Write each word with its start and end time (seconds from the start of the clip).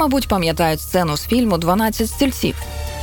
мабуть, 0.00 0.28
пам'ятають 0.28 0.80
сцену 0.80 1.16
з 1.16 1.26
фільму 1.26 1.56
«12 1.56 2.06
стільців, 2.06 2.54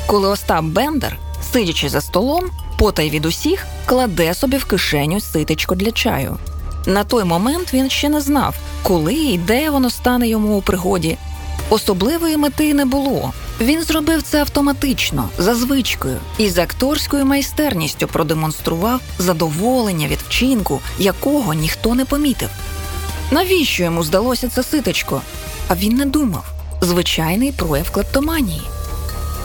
коли 0.08 0.28
Остап 0.28 0.64
Бендер, 0.66 1.18
сидячи 1.54 1.90
за 1.90 2.02
столом, 2.02 2.46
потай 2.80 3.10
від 3.10 3.26
усіх, 3.26 3.66
кладе 3.86 4.34
собі 4.34 4.58
в 4.58 4.66
кишеню 4.66 5.22
ситечко 5.22 5.76
для 5.76 5.92
чаю. 5.92 6.38
На 6.86 7.04
той 7.04 7.24
момент 7.24 7.74
він 7.74 7.90
ще 7.90 8.10
не 8.10 8.22
знав, 8.22 8.56
коли 8.84 9.14
і 9.14 9.38
де 9.38 9.70
воно 9.70 9.90
стане 9.90 10.28
йому 10.28 10.58
у 10.58 10.62
пригоді. 10.62 11.18
Особливої 11.70 12.38
мети 12.38 12.74
не 12.74 12.86
було. 12.86 13.34
Він 13.62 13.84
зробив 13.84 14.22
це 14.22 14.40
автоматично, 14.40 15.30
за 15.38 15.56
звичкою 15.56 16.18
і 16.38 16.50
з 16.50 16.58
акторською 16.58 17.26
майстерністю 17.26 18.08
продемонстрував 18.08 19.02
задоволення 19.20 20.08
від 20.08 20.20
вчинку, 20.20 20.80
якого 21.00 21.54
ніхто 21.54 21.96
не 21.96 22.06
помітив. 22.06 22.50
Навіщо 23.32 23.84
йому 23.84 24.04
здалося 24.04 24.50
це 24.50 24.64
ситочко? 24.64 25.22
А 25.68 25.76
він 25.76 25.96
не 25.96 26.06
думав 26.06 26.57
звичайний 26.82 27.52
прояв 27.52 27.90
клептоманії. 27.92 28.62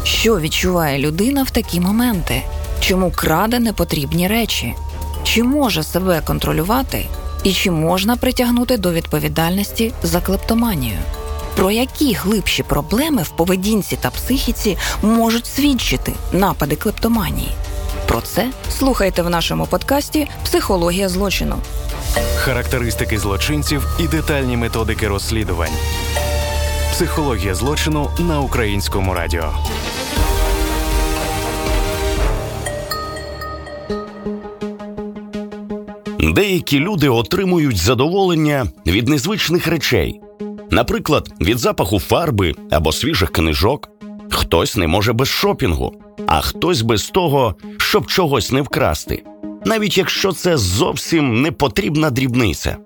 Що 0.05 0.41
відчуває 0.41 0.99
людина 0.99 1.43
в 1.43 1.51
такі 1.51 1.81
моменти? 1.81 2.43
Чому 2.81 3.11
краде 3.11 3.59
непотрібні 3.59 4.29
речі? 4.29 4.75
Чи 5.25 5.43
може 5.43 5.83
себе 5.83 6.23
контролювати 6.25 7.07
і 7.45 7.53
чи 7.53 7.71
можна 7.71 8.17
притягнути 8.17 8.77
до 8.77 8.93
відповідальності 8.93 9.93
за 10.03 10.21
клептоманію? 10.21 10.99
Про 11.57 11.71
які 11.71 12.15
глибші 12.15 12.63
проблеми 12.63 13.23
в 13.23 13.29
поведінці 13.29 13.99
та 14.01 14.11
психіці 14.11 14.79
можуть 15.03 15.47
свідчити 15.47 16.13
напади 16.33 16.77
клептоманії? 16.77 17.51
Про 18.09 18.21
це 18.21 18.51
слухайте 18.79 19.23
в 19.23 19.31
нашому 19.31 19.67
подкасті 19.67 20.29
Психологія 20.45 21.09
злочину. 21.09 21.57
Характеристики 22.37 23.19
злочинців 23.19 23.87
і 24.01 24.09
детальні 24.09 24.57
методики 24.57 25.09
розслідувань. 25.09 25.73
Психологія 27.03 27.55
злочину 27.55 28.11
на 28.19 28.41
українському 28.41 29.15
радіо. 29.15 29.53
Деякі 36.21 36.81
люди 36.81 37.09
отримують 37.09 37.77
задоволення 37.77 38.67
від 38.87 39.09
незвичних 39.09 39.67
речей, 39.67 40.21
наприклад, 40.71 41.33
від 41.41 41.59
запаху 41.59 42.01
фарби 42.01 42.55
або 42.71 42.93
свіжих 42.93 43.33
книжок. 43.33 43.89
Хтось 44.31 44.77
не 44.77 44.87
може 44.87 45.13
без 45.13 45.29
шопінгу, 45.29 45.93
а 46.27 46.41
хтось 46.41 46.83
без 46.83 47.11
того, 47.11 47.57
щоб 47.79 48.07
чогось 48.07 48.53
не 48.53 48.63
вкрасти, 48.63 49.25
навіть 49.65 49.99
якщо 49.99 50.33
це 50.33 50.57
зовсім 50.57 51.43
не 51.43 51.53
потрібна 51.53 52.11
дрібниця. 52.11 52.77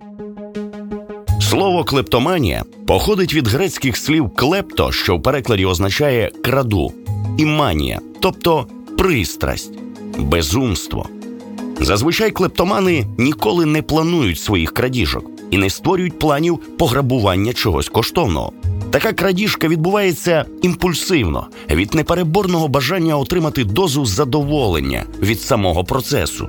Слово 1.40 1.84
клептоманія 1.84 2.64
походить 2.86 3.34
від 3.34 3.48
грецьких 3.48 3.96
слів 3.96 4.30
клепто, 4.36 4.92
що 4.92 5.16
в 5.16 5.22
перекладі 5.22 5.66
означає 5.66 6.30
краду, 6.44 6.92
і 7.38 7.44
манія, 7.44 8.00
тобто 8.20 8.66
пристрасть, 8.98 9.72
безумство. 10.18 11.08
Зазвичай 11.80 12.30
клептомани 12.30 13.06
ніколи 13.18 13.66
не 13.66 13.82
планують 13.82 14.38
своїх 14.38 14.72
крадіжок 14.72 15.30
і 15.50 15.58
не 15.58 15.70
створюють 15.70 16.18
планів 16.18 16.58
пограбування 16.78 17.52
чогось 17.52 17.88
коштовного. 17.88 18.52
Така 18.90 19.12
крадіжка 19.12 19.68
відбувається 19.68 20.44
імпульсивно 20.62 21.46
від 21.70 21.94
непереборного 21.94 22.68
бажання 22.68 23.16
отримати 23.16 23.64
дозу 23.64 24.06
задоволення 24.06 25.04
від 25.22 25.40
самого 25.40 25.84
процесу. 25.84 26.48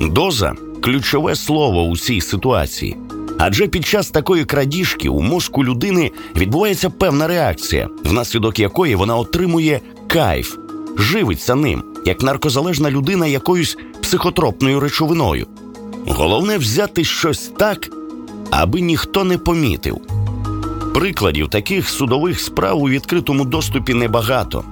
Доза 0.00 0.54
ключове 0.80 1.36
слово 1.36 1.82
у 1.82 1.96
цій 1.96 2.20
ситуації. 2.20 2.96
Адже 3.42 3.68
під 3.68 3.86
час 3.86 4.10
такої 4.10 4.44
крадіжки 4.44 5.08
у 5.08 5.20
мозку 5.20 5.64
людини 5.64 6.10
відбувається 6.36 6.90
певна 6.90 7.26
реакція, 7.26 7.88
внаслідок 8.04 8.58
якої 8.58 8.94
вона 8.94 9.16
отримує 9.16 9.80
кайф, 10.06 10.56
живиться 10.98 11.54
ним, 11.54 11.82
як 12.06 12.22
наркозалежна 12.22 12.90
людина 12.90 13.26
якоюсь 13.26 13.76
психотропною 14.02 14.80
речовиною. 14.80 15.46
Головне 16.06 16.58
взяти 16.58 17.04
щось 17.04 17.52
так, 17.58 17.88
аби 18.50 18.80
ніхто 18.80 19.24
не 19.24 19.38
помітив. 19.38 20.00
Прикладів 20.94 21.48
таких 21.48 21.88
судових 21.88 22.40
справ 22.40 22.82
у 22.82 22.88
відкритому 22.88 23.44
доступі 23.44 23.94
небагато, 23.94 24.64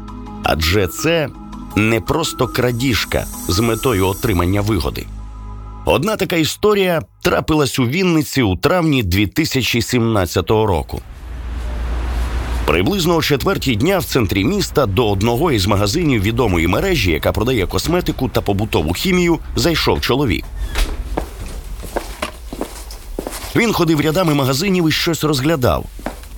адже 0.42 0.86
це 0.86 1.28
не 1.76 2.00
просто 2.00 2.48
крадіжка 2.48 3.26
з 3.48 3.60
метою 3.60 4.06
отримання 4.06 4.60
вигоди. 4.60 5.06
Одна 5.90 6.16
така 6.16 6.36
історія 6.36 7.02
трапилась 7.22 7.78
у 7.78 7.86
Вінниці 7.86 8.42
у 8.42 8.56
травні 8.56 9.02
2017 9.02 10.50
року. 10.50 11.00
Приблизно 12.66 13.16
о 13.16 13.22
четвертій 13.22 13.76
дня 13.76 13.98
в 13.98 14.04
центрі 14.04 14.44
міста 14.44 14.86
до 14.86 15.10
одного 15.10 15.52
із 15.52 15.66
магазинів 15.66 16.22
відомої 16.22 16.66
мережі, 16.66 17.10
яка 17.10 17.32
продає 17.32 17.66
косметику 17.66 18.28
та 18.28 18.40
побутову 18.40 18.92
хімію, 18.92 19.38
зайшов 19.56 20.00
чоловік. 20.00 20.44
Він 23.56 23.72
ходив 23.72 24.00
рядами 24.00 24.34
магазинів 24.34 24.88
і 24.88 24.92
щось 24.92 25.24
розглядав. 25.24 25.84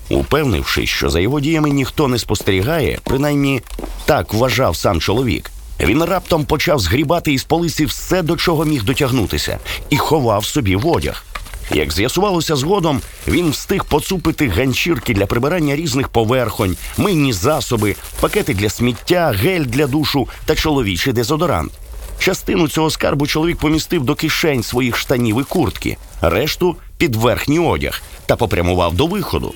Упевнившись, 0.09 0.89
що 0.89 1.09
за 1.09 1.19
його 1.19 1.39
діями 1.39 1.69
ніхто 1.69 2.07
не 2.07 2.19
спостерігає, 2.19 2.99
принаймні 3.03 3.61
так 4.05 4.33
вважав 4.33 4.75
сам 4.75 4.99
чоловік. 4.99 5.51
Він 5.85 6.03
раптом 6.03 6.45
почав 6.45 6.79
згрібати 6.79 7.33
із 7.33 7.43
полиці 7.43 7.85
все, 7.85 8.21
до 8.21 8.37
чого 8.37 8.65
міг 8.65 8.83
дотягнутися, 8.83 9.59
і 9.89 9.97
ховав 9.97 10.45
собі 10.45 10.75
в 10.75 10.87
одяг. 10.87 11.25
Як 11.73 11.91
з'ясувалося 11.91 12.55
згодом, 12.55 13.01
він 13.27 13.49
встиг 13.49 13.85
поцупити 13.85 14.47
ганчірки 14.47 15.13
для 15.13 15.25
прибирання 15.25 15.75
різних 15.75 16.09
поверхонь, 16.09 16.77
мийні 16.97 17.33
засоби, 17.33 17.95
пакети 18.19 18.53
для 18.53 18.69
сміття, 18.69 19.33
гель 19.35 19.65
для 19.65 19.87
душу 19.87 20.27
та 20.45 20.55
чоловічий 20.55 21.13
дезодорант. 21.13 21.71
Частину 22.19 22.67
цього 22.67 22.89
скарбу 22.89 23.27
чоловік 23.27 23.57
помістив 23.57 24.03
до 24.03 24.15
кишень 24.15 24.63
своїх 24.63 24.97
штанів 24.97 25.41
і 25.41 25.43
куртки, 25.43 25.97
решту 26.21 26.75
під 26.97 27.15
верхній 27.15 27.59
одяг 27.59 28.01
та 28.25 28.35
попрямував 28.35 28.93
до 28.93 29.07
виходу. 29.07 29.53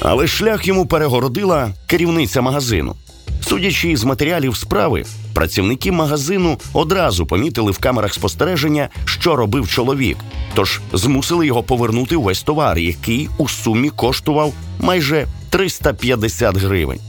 Але 0.00 0.26
шлях 0.26 0.66
йому 0.66 0.86
перегородила 0.86 1.72
керівниця 1.86 2.40
магазину. 2.40 2.96
Судячи 3.40 3.96
з 3.96 4.04
матеріалів 4.04 4.56
справи, 4.56 5.04
працівники 5.34 5.92
магазину 5.92 6.58
одразу 6.72 7.26
помітили 7.26 7.72
в 7.72 7.78
камерах 7.78 8.14
спостереження, 8.14 8.88
що 9.04 9.36
робив 9.36 9.68
чоловік, 9.68 10.16
тож 10.54 10.80
змусили 10.92 11.46
його 11.46 11.62
повернути 11.62 12.16
увесь 12.16 12.42
товар, 12.42 12.78
який 12.78 13.28
у 13.38 13.48
сумі 13.48 13.90
коштував 13.90 14.52
майже 14.80 15.26
350 15.50 16.56
гривень. 16.56 17.00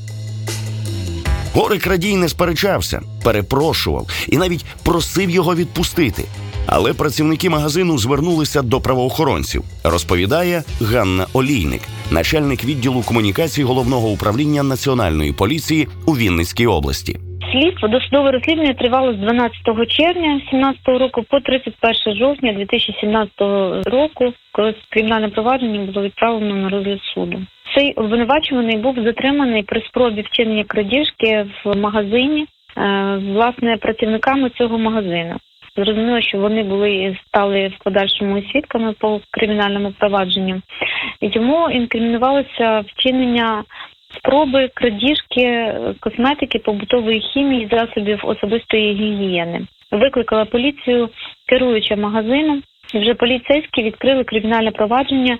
Гори 1.53 1.78
крадій 1.80 2.16
не 2.16 2.30
сперечався, 2.30 3.02
перепрошував 3.24 4.08
і 4.28 4.38
навіть 4.38 4.66
просив 4.84 5.30
його 5.30 5.56
відпустити. 5.56 6.25
Але 6.67 6.94
працівники 6.94 7.49
магазину 7.49 7.97
звернулися 7.97 8.61
до 8.61 8.81
правоохоронців, 8.81 9.63
розповідає 9.83 10.63
Ганна 10.81 11.25
Олійник, 11.33 11.81
начальник 12.11 12.66
відділу 12.66 13.01
комунікації 13.07 13.66
головного 13.66 14.09
управління 14.09 14.63
національної 14.63 15.33
поліції 15.33 15.88
у 16.07 16.11
Вінницькій 16.11 16.67
області. 16.67 17.19
Слідство 17.51 17.88
досудове 17.88 18.31
розслідування 18.31 18.73
тривало 18.73 19.13
з 19.13 19.17
12 19.17 19.53
червня 19.88 20.41
2017 20.51 20.88
року 20.88 21.23
по 21.29 21.39
31 21.39 22.16
жовтня 22.16 22.53
2017 22.53 23.31
року, 23.85 24.33
коли 24.51 24.75
кримінальне 24.89 25.29
провадження 25.29 25.79
було 25.79 26.05
відправлено 26.05 26.55
на 26.55 26.69
розгляд 26.69 26.99
суду. 27.13 27.38
Цей 27.75 27.93
обвинувачуваний 27.93 28.78
був 28.78 28.95
затриманий 29.05 29.63
при 29.63 29.81
спробі 29.81 30.22
вчинення 30.22 30.63
крадіжки 30.63 31.45
в 31.66 31.78
магазині 31.78 32.41
е, 32.41 32.47
власне 33.33 33.78
працівниками 33.78 34.49
цього 34.49 34.78
магазину. 34.78 35.35
Зрозуміло, 35.76 36.22
що 36.22 36.38
вони 36.38 36.64
були 36.64 37.18
стали 37.28 37.68
в 37.68 37.84
подальшому 37.84 38.41
свідками 38.41 38.94
по 38.94 39.22
кримінальному 39.32 39.94
провадженню, 40.00 40.62
і 41.22 41.29
тому 41.29 41.70
інкримінувалося 41.70 42.79
вчинення 42.79 43.64
спроби 44.18 44.70
крадіжки 44.73 45.73
косметики, 46.00 46.59
побутової 46.59 47.20
хімії, 47.20 47.70
засобів 47.72 48.20
особистої 48.23 48.94
гігієни. 48.94 49.68
Викликала 49.91 50.46
поліцію 50.46 51.09
керуюча 51.47 51.96
магазином. 51.96 52.64
Вже 52.94 53.14
поліцейські 53.14 53.84
відкрили 53.84 54.24
кримінальне 54.24 54.72
провадження 54.72 55.38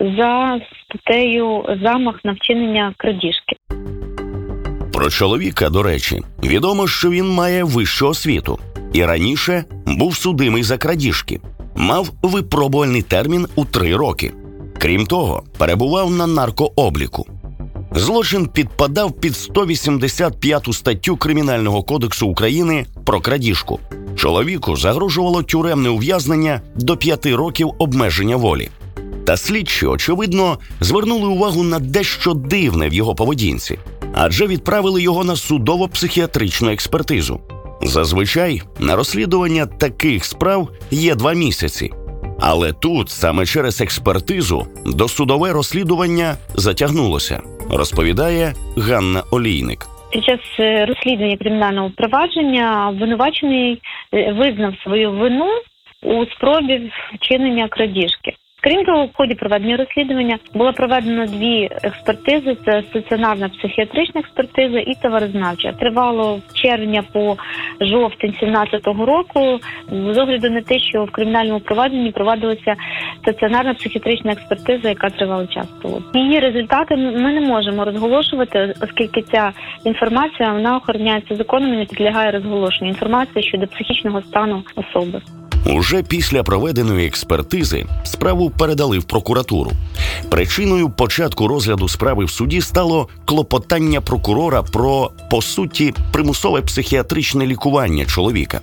за 0.00 0.60
статтею 0.84 1.64
замах 1.82 2.20
на 2.24 2.32
вчинення 2.32 2.94
крадіжки. 2.96 3.56
Про 4.94 5.10
чоловіка, 5.10 5.70
до 5.70 5.82
речі, 5.82 6.22
відомо, 6.42 6.88
що 6.88 7.10
він 7.10 7.28
має 7.28 7.64
вищу 7.64 8.08
освіту 8.08 8.58
і 8.92 9.04
раніше 9.04 9.64
був 9.86 10.16
судимий 10.16 10.62
за 10.62 10.78
крадіжки, 10.78 11.40
мав 11.76 12.10
випробувальний 12.22 13.02
термін 13.02 13.46
у 13.54 13.64
три 13.64 13.96
роки. 13.96 14.32
Крім 14.78 15.06
того, 15.06 15.42
перебував 15.58 16.10
на 16.10 16.26
наркообліку. 16.26 17.26
Злочин 17.94 18.46
підпадав 18.46 19.12
під 19.12 19.36
185 19.36 20.68
статтю 20.72 21.16
Кримінального 21.16 21.82
кодексу 21.82 22.28
України 22.28 22.86
про 23.04 23.20
крадіжку. 23.20 23.80
Чоловіку 24.16 24.76
загрожувало 24.76 25.42
тюремне 25.42 25.88
ув'язнення 25.88 26.60
до 26.76 26.96
п'яти 26.96 27.36
років 27.36 27.70
обмеження 27.78 28.36
волі. 28.36 28.68
Та 29.24 29.36
слідчі, 29.36 29.86
очевидно, 29.86 30.58
звернули 30.80 31.28
увагу 31.28 31.62
на 31.62 31.78
дещо 31.78 32.34
дивне 32.34 32.88
в 32.88 32.94
його 32.94 33.14
поведінці, 33.14 33.78
адже 34.14 34.46
відправили 34.46 35.02
його 35.02 35.24
на 35.24 35.32
судово-психіатричну 35.34 36.72
експертизу. 36.72 37.40
Зазвичай 37.82 38.62
на 38.80 38.96
розслідування 38.96 39.66
таких 39.66 40.24
справ 40.24 40.68
є 40.90 41.14
два 41.14 41.32
місяці. 41.32 41.90
Але 42.40 42.72
тут, 42.72 43.10
саме 43.10 43.46
через 43.46 43.80
експертизу, 43.80 44.66
досудове 44.86 45.52
розслідування 45.52 46.34
затягнулося, 46.54 47.40
розповідає 47.70 48.54
Ганна 48.76 49.22
Олійник. 49.30 49.86
Під 50.12 50.24
час 50.24 50.40
е, 50.60 50.86
розслідування 50.86 51.36
кримінального 51.36 51.90
провадження 51.96 52.88
обвинувачений 52.88 53.82
е, 54.14 54.32
визнав 54.32 54.74
свою 54.82 55.12
вину 55.12 55.46
у 56.02 56.26
спробі 56.26 56.92
вчинення 57.14 57.68
крадіжки. 57.68 58.34
Крім 58.64 58.84
того, 58.84 59.04
в 59.04 59.10
ході 59.14 59.34
проведення 59.34 59.76
розслідування 59.76 60.38
було 60.54 60.72
проведено 60.72 61.26
дві 61.26 61.70
експертизи: 61.82 62.56
це 62.64 62.82
стаціонарна 62.82 63.48
психіатрична 63.48 64.20
експертиза 64.20 64.78
і 64.78 64.94
товарознавча. 65.02 65.72
Тривало 65.72 66.40
з 66.48 66.54
червня 66.54 67.02
по 67.12 67.36
жовтень 67.80 68.34
17-го 68.42 69.06
року. 69.06 69.60
З 70.12 70.18
огляду 70.18 70.50
на 70.50 70.60
те, 70.60 70.78
що 70.78 71.04
в 71.04 71.10
кримінальному 71.10 71.60
провадженні 71.60 72.10
проводилася 72.10 72.74
стаціонарна 73.22 73.74
психіатрична 73.74 74.32
експертиза, 74.32 74.88
яка 74.88 75.10
тривала 75.10 75.46
час. 75.46 75.66
Її 76.14 76.40
результати 76.40 76.96
ми 76.96 77.32
не 77.32 77.40
можемо 77.40 77.84
розголошувати, 77.84 78.74
оскільки 78.80 79.22
ця 79.22 79.52
інформація 79.84 80.52
вона 80.52 80.76
охороняється 80.76 81.36
законом 81.36 81.74
і 81.74 81.76
не 81.76 81.84
підлягає 81.84 82.30
розголошенню. 82.30 82.90
Інформація 82.90 83.42
щодо 83.42 83.66
психічного 83.66 84.22
стану 84.22 84.62
особи. 84.76 85.20
Уже 85.66 86.02
після 86.02 86.42
проведеної 86.42 87.06
експертизи 87.06 87.86
справу 88.04 88.50
передали 88.50 88.98
в 88.98 89.04
прокуратуру. 89.04 89.72
Причиною 90.28 90.90
початку 90.90 91.48
розгляду 91.48 91.88
справи 91.88 92.24
в 92.24 92.30
суді 92.30 92.60
стало 92.60 93.08
клопотання 93.24 94.00
прокурора 94.00 94.62
про 94.62 95.10
по 95.30 95.42
суті 95.42 95.94
примусове 96.12 96.62
психіатричне 96.62 97.46
лікування 97.46 98.04
чоловіка. 98.04 98.60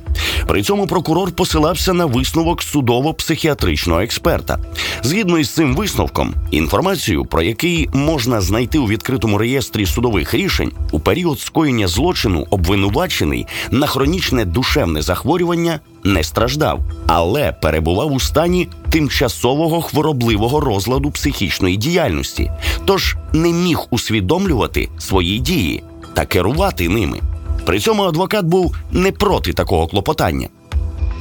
При 0.48 0.64
цьому 0.64 0.88
прокурор 0.88 1.32
посилався 1.32 1.94
на 1.94 2.06
висновок 2.06 2.62
судово-психіатричного 2.62 4.02
експерта. 4.02 4.60
Згідно 5.04 5.40
із 5.40 5.50
цим 5.50 5.76
висновком, 5.76 6.34
інформацію, 6.52 7.26
про 7.26 7.42
який 7.42 7.90
можна 7.94 8.42
знайти 8.42 8.80
у 8.80 8.88
відкритому 8.88 9.38
реєстрі 9.38 9.86
судових 9.86 10.34
рішень, 10.34 10.72
у 10.92 11.00
період 11.00 11.40
скоєння 11.40 11.88
злочину 11.88 12.48
обвинувачений 12.50 13.48
на 13.72 13.88
хронічне 13.88 14.46
душевне 14.46 15.02
захворювання 15.02 15.80
не 16.04 16.24
страждав, 16.24 16.80
але 17.08 17.52
перебував 17.52 18.14
у 18.14 18.20
стані 18.20 18.68
тимчасового 18.92 19.82
хворобливого 19.82 20.60
розладу 20.60 21.12
психічної 21.12 21.78
діяльності, 21.78 22.52
тож 22.86 23.16
не 23.34 23.52
міг 23.52 23.80
усвідомлювати 23.90 24.90
свої 25.00 25.40
дії 25.40 25.84
та 26.14 26.26
керувати 26.26 26.90
ними. 26.90 27.20
При 27.66 27.80
цьому 27.80 28.04
адвокат 28.04 28.46
був 28.46 28.76
не 28.92 29.12
проти 29.12 29.54
такого 29.54 29.88
клопотання. 29.88 30.48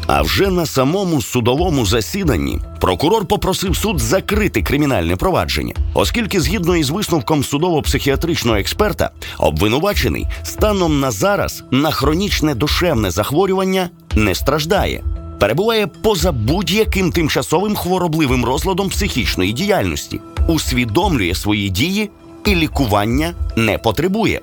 А 0.07 0.23
вже 0.23 0.51
на 0.51 0.67
самому 0.67 1.23
судовому 1.23 1.87
засіданні 1.87 2.59
прокурор 2.81 3.27
попросив 3.27 3.77
суд 3.77 3.99
закрити 3.99 4.63
кримінальне 4.63 5.17
провадження, 5.17 5.75
оскільки, 5.95 6.41
згідно 6.41 6.77
із 6.77 6.91
висновком 6.91 7.43
судово-психіатричного 7.43 8.59
експерта, 8.59 9.11
обвинувачений 9.39 10.27
станом 10.43 11.01
на 11.01 11.11
зараз 11.11 11.65
на 11.71 11.91
хронічне 11.91 12.55
душевне 12.55 13.11
захворювання 13.11 13.91
не 14.15 14.35
страждає, 14.35 15.03
перебуває 15.41 15.87
поза 15.87 16.33
будь-яким 16.33 17.13
тимчасовим 17.13 17.77
хворобливим 17.77 18.45
розладом 18.45 18.89
психічної 18.89 19.53
діяльності, 19.53 20.21
усвідомлює 20.49 21.35
свої 21.35 21.69
дії 21.69 22.11
і 22.45 22.55
лікування 22.55 23.35
не 23.57 23.79
потребує. 23.79 24.41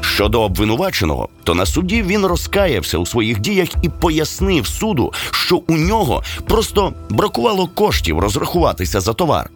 Щодо 0.00 0.42
обвинуваченого, 0.42 1.28
то 1.44 1.54
на 1.54 1.66
суді 1.66 2.02
він 2.02 2.26
розкаявся 2.26 2.98
у 2.98 3.06
своїх 3.06 3.40
діях 3.40 3.68
і 3.82 3.88
пояснив 3.88 4.66
суду, 4.66 5.12
що 5.30 5.56
у 5.56 5.76
нього 5.76 6.22
просто 6.48 6.92
бракувало 7.10 7.68
коштів 7.74 8.18
розрахуватися 8.18 9.00
за 9.00 9.12
товар. 9.12 9.50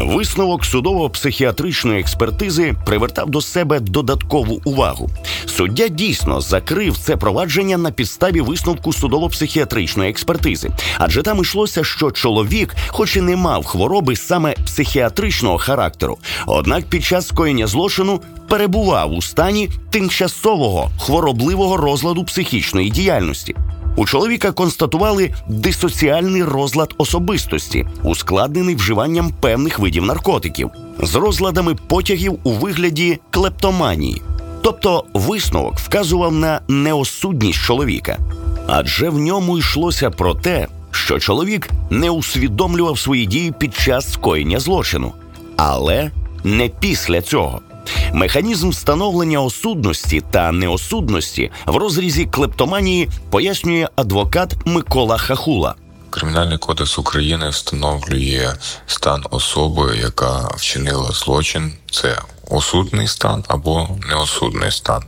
Висновок 0.00 0.64
судово-психіатричної 0.64 2.00
експертизи 2.00 2.74
привертав 2.86 3.30
до 3.30 3.40
себе 3.40 3.80
додаткову 3.80 4.60
увагу. 4.64 5.10
Суддя 5.46 5.88
дійсно 5.88 6.40
закрив 6.40 6.98
це 6.98 7.16
провадження 7.16 7.76
на 7.76 7.90
підставі 7.90 8.40
висновку 8.40 8.90
судово-психіатричної 8.90 10.08
експертизи, 10.08 10.70
адже 10.98 11.22
там 11.22 11.40
йшлося, 11.40 11.84
що 11.84 12.10
чоловік, 12.10 12.74
хоч 12.86 13.16
і 13.16 13.20
не 13.20 13.36
мав 13.36 13.64
хвороби 13.64 14.16
саме 14.16 14.54
психіатричного 14.66 15.58
характеру, 15.58 16.18
однак 16.46 16.84
під 16.84 17.04
час 17.04 17.26
скоєння 17.26 17.66
злочину 17.66 18.20
перебував 18.48 19.12
у 19.12 19.22
стані 19.22 19.68
тимчасового 19.90 20.90
хворобливого 21.00 21.76
розладу 21.76 22.24
психічної 22.24 22.90
діяльності. 22.90 23.56
У 23.96 24.06
чоловіка 24.06 24.52
констатували 24.52 25.34
дисоціальний 25.48 26.44
розлад 26.44 26.94
особистості, 26.98 27.86
ускладнений 28.02 28.74
вживанням 28.74 29.32
певних 29.40 29.78
видів 29.78 30.04
наркотиків, 30.04 30.70
з 31.02 31.14
розладами 31.14 31.74
потягів 31.74 32.38
у 32.42 32.52
вигляді 32.52 33.20
клептоманії. 33.30 34.22
Тобто 34.62 35.04
висновок 35.14 35.78
вказував 35.78 36.32
на 36.32 36.60
неосудність 36.68 37.64
чоловіка, 37.64 38.18
адже 38.66 39.08
в 39.08 39.18
ньому 39.18 39.58
йшлося 39.58 40.10
про 40.10 40.34
те, 40.34 40.68
що 40.90 41.18
чоловік 41.18 41.70
не 41.90 42.10
усвідомлював 42.10 42.98
свої 42.98 43.26
дії 43.26 43.52
під 43.58 43.74
час 43.74 44.12
скоєння 44.12 44.60
злочину, 44.60 45.12
але 45.56 46.10
не 46.44 46.68
після 46.68 47.22
цього. 47.22 47.60
Механізм 48.12 48.70
встановлення 48.70 49.40
осудності 49.40 50.22
та 50.30 50.52
неосудності 50.52 51.50
в 51.66 51.76
розрізі 51.76 52.24
клептоманії 52.24 53.08
пояснює 53.30 53.88
адвокат 53.96 54.56
Микола 54.64 55.18
Хахула. 55.18 55.74
Кримінальний 56.10 56.58
кодекс 56.58 56.98
України 56.98 57.48
встановлює 57.48 58.54
стан 58.86 59.24
особи, 59.30 59.96
яка 59.96 60.48
вчинила 60.56 61.10
злочин. 61.12 61.72
Це 61.90 62.18
осудний 62.50 63.08
стан 63.08 63.44
або 63.48 63.88
неосудний 64.10 64.70
стан. 64.70 65.02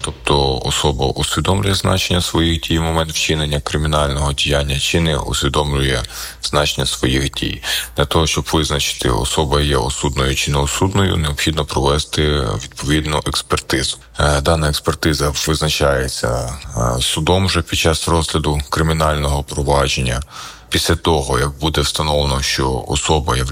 Тобто 0.00 0.58
особа 0.64 1.06
усвідомлює 1.06 1.74
значення 1.74 2.20
своїх 2.20 2.60
дій 2.60 2.78
в 2.78 2.82
момент 2.82 3.10
вчинення 3.10 3.60
кримінального 3.60 4.32
діяння 4.32 4.78
чи 4.78 5.00
не 5.00 5.18
усвідомлює 5.18 6.02
значення 6.42 6.86
своїх 6.86 7.30
дій. 7.30 7.62
Для 7.96 8.04
того, 8.04 8.26
щоб 8.26 8.48
визначити, 8.52 9.10
особа 9.10 9.60
є 9.60 9.76
осудною 9.76 10.34
чи 10.34 10.50
неосудною, 10.50 11.16
необхідно 11.16 11.64
провести 11.64 12.40
відповідну 12.64 13.20
експертизу. 13.26 13.96
Е, 14.18 14.40
дана 14.40 14.68
експертиза 14.68 15.32
визначається 15.46 16.58
е, 16.76 17.02
судом 17.02 17.46
вже 17.46 17.62
під 17.62 17.78
час 17.78 18.08
розгляду 18.08 18.60
кримінального 18.70 19.42
провадження. 19.42 20.20
Після 20.68 20.94
того, 20.94 21.38
як 21.38 21.50
буде 21.58 21.80
встановлено, 21.80 22.42
що 22.42 22.84
особа 22.88 23.36
є 23.36 23.44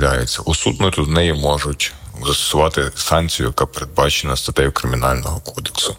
осудною, 0.47 0.93
то 0.93 1.02
до 1.02 1.11
неї 1.11 1.33
можуть 1.33 1.93
застосувати 2.27 2.93
санкцію, 2.95 3.47
яка 3.47 3.67
передбачена 3.67 4.37
статтею 4.37 4.73
кримінального 4.73 5.41
кодексу, 5.41 5.97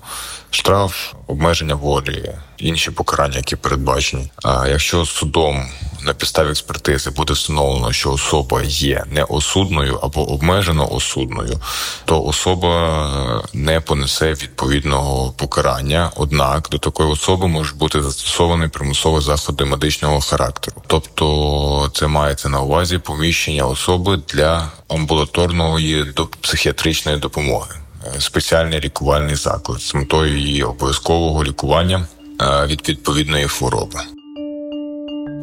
штраф, 0.50 1.14
обмеження 1.28 1.76
волі, 1.76 2.36
інші 2.58 2.92
покарання, 2.92 3.38
які 3.38 3.56
передбачені. 3.56 4.32
А 4.44 4.68
якщо 4.68 5.06
судом 5.06 5.70
на 6.06 6.14
підставі 6.14 6.50
експертизи 6.50 7.10
буде 7.10 7.34
встановлено, 7.34 7.92
що 7.94 8.12
особа 8.12 8.62
є 8.64 9.04
неосудною 9.12 10.00
або 10.04 10.32
обмежено 10.32 10.94
осудною, 10.94 11.60
то 12.06 12.24
особа 12.24 13.04
е, 13.44 13.48
не 13.54 13.80
понесе 13.80 14.34
відповідного 14.34 15.32
покарання. 15.32 16.12
Однак 16.16 16.68
до 16.72 16.78
такої 16.78 17.10
особи 17.10 17.48
можуть 17.48 17.78
бути 17.78 18.02
застосовані 18.02 18.68
примусові 18.68 19.22
заходи 19.22 19.66
медичного 19.66 20.22
характеру, 20.22 20.82
тобто 20.88 21.90
це 21.94 22.08
мається 22.08 22.50
на 22.50 22.62
увазі 22.62 22.98
поміщення 22.98 23.66
особи 23.66 24.20
для 24.34 24.72
амбулаторної 24.88 26.04
до 26.04 26.26
психіатричної 26.26 27.18
допомоги. 27.18 27.76
Е, 28.06 28.22
спеціальний 28.22 28.80
лікувальний 28.80 29.36
заклад 29.36 29.82
з 29.82 29.94
метою 29.94 30.38
її 30.38 30.64
обов'язкового 30.64 31.44
лікування 31.44 32.08
е, 32.42 32.66
від 32.66 32.90
відповідної 32.90 33.48
хвороби. 33.48 34.00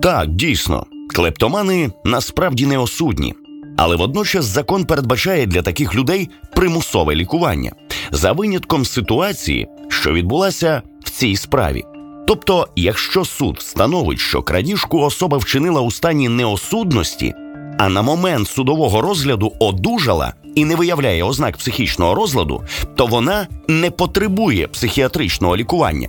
Так, 0.02 0.28
дійсно, 0.28 0.86
клептомани 1.14 1.90
насправді 2.04 2.66
не 2.66 2.78
осудні, 2.78 3.34
але 3.76 3.96
водночас 3.96 4.44
закон 4.44 4.84
передбачає 4.84 5.46
для 5.46 5.62
таких 5.62 5.94
людей 5.94 6.28
примусове 6.54 7.14
лікування 7.14 7.72
за 8.10 8.32
винятком 8.32 8.84
ситуації, 8.84 9.68
що 9.88 10.12
відбулася 10.12 10.82
в 11.04 11.10
цій 11.10 11.36
справі. 11.36 11.84
Тобто, 12.26 12.68
якщо 12.76 13.24
суд 13.24 13.56
встановить, 13.58 14.18
що 14.18 14.42
крадіжку 14.42 15.00
особа 15.00 15.38
вчинила 15.38 15.80
у 15.80 15.90
стані 15.90 16.28
неосудності, 16.28 17.34
а 17.78 17.88
на 17.88 18.02
момент 18.02 18.48
судового 18.48 19.00
розгляду 19.00 19.52
одужала 19.58 20.34
і 20.54 20.64
не 20.64 20.76
виявляє 20.76 21.22
ознак 21.22 21.56
психічного 21.56 22.14
розладу, 22.14 22.62
то 22.96 23.06
вона 23.06 23.46
не 23.68 23.90
потребує 23.90 24.68
психіатричного 24.68 25.56
лікування 25.56 26.08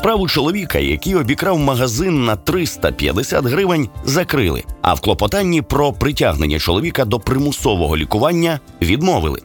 Справу 0.00 0.28
чоловіка, 0.28 0.78
який 0.78 1.14
обікрав 1.14 1.58
магазин 1.58 2.24
на 2.24 2.36
350 2.36 3.46
гривень, 3.46 3.88
закрили. 4.04 4.64
А 4.82 4.94
в 4.94 5.00
клопотанні 5.00 5.62
про 5.62 5.92
притягнення 5.92 6.58
чоловіка 6.58 7.04
до 7.04 7.20
примусового 7.20 7.96
лікування 7.96 8.60
відмовили. 8.82 9.40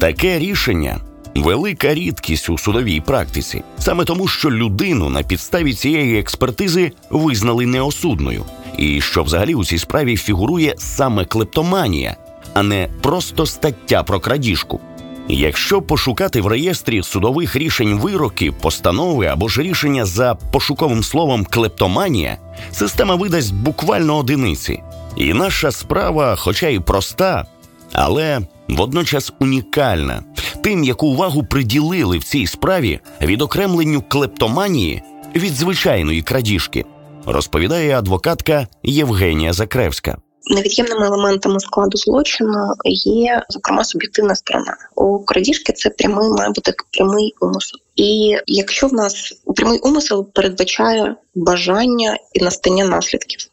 Таке 0.00 0.38
рішення 0.38 1.00
велика 1.34 1.94
рідкість 1.94 2.50
у 2.50 2.58
судовій 2.58 3.00
практиці, 3.00 3.62
саме 3.78 4.04
тому, 4.04 4.28
що 4.28 4.50
людину 4.50 5.08
на 5.08 5.22
підставі 5.22 5.74
цієї 5.74 6.18
експертизи 6.18 6.92
визнали 7.10 7.66
неосудною, 7.66 8.44
і 8.78 9.00
що 9.00 9.22
взагалі 9.22 9.54
у 9.54 9.64
цій 9.64 9.78
справі 9.78 10.16
фігурує 10.16 10.74
саме 10.78 11.24
клептоманія, 11.24 12.16
а 12.54 12.62
не 12.62 12.88
просто 13.02 13.46
стаття 13.46 14.02
про 14.02 14.20
крадіжку. 14.20 14.80
Якщо 15.28 15.82
пошукати 15.82 16.40
в 16.40 16.46
реєстрі 16.46 17.02
судових 17.02 17.56
рішень 17.56 17.98
вироки, 17.98 18.52
постанови 18.52 19.26
або 19.26 19.48
ж 19.48 19.62
рішення 19.62 20.04
за 20.04 20.34
пошуковим 20.34 21.02
словом 21.02 21.44
клептоманія, 21.50 22.38
система 22.72 23.14
видасть 23.14 23.54
буквально 23.54 24.16
одиниці. 24.16 24.82
І 25.16 25.32
наша 25.32 25.72
справа, 25.72 26.36
хоча 26.36 26.68
й 26.68 26.80
проста, 26.80 27.46
але 27.92 28.40
водночас 28.68 29.32
унікальна, 29.38 30.22
тим, 30.62 30.84
яку 30.84 31.06
увагу 31.06 31.44
приділили 31.44 32.18
в 32.18 32.24
цій 32.24 32.46
справі 32.46 33.00
відокремленню 33.22 34.02
клептоманії 34.08 35.02
від 35.36 35.54
звичайної 35.54 36.22
крадіжки, 36.22 36.84
розповідає 37.26 37.98
адвокатка 37.98 38.66
Євгенія 38.82 39.52
Закревська. 39.52 40.16
Невід'ємними 40.46 41.06
елементами 41.06 41.60
складу 41.60 41.98
злочину 41.98 42.74
є 42.84 43.42
зокрема 43.48 43.84
суб'єктивна 43.84 44.34
сторона. 44.34 44.76
У 44.94 45.18
крадіжки 45.18 45.72
це 45.72 45.90
прямий 45.90 46.28
має 46.28 46.50
бути 46.50 46.74
прямий 46.90 47.34
умисел. 47.40 47.80
І 47.96 48.36
якщо 48.46 48.86
в 48.86 48.94
нас 48.94 49.32
прямий 49.56 49.78
умисел 49.78 50.28
передбачає 50.32 51.16
бажання 51.34 52.18
і 52.32 52.44
настання 52.44 52.84
наслідків. 52.84 53.48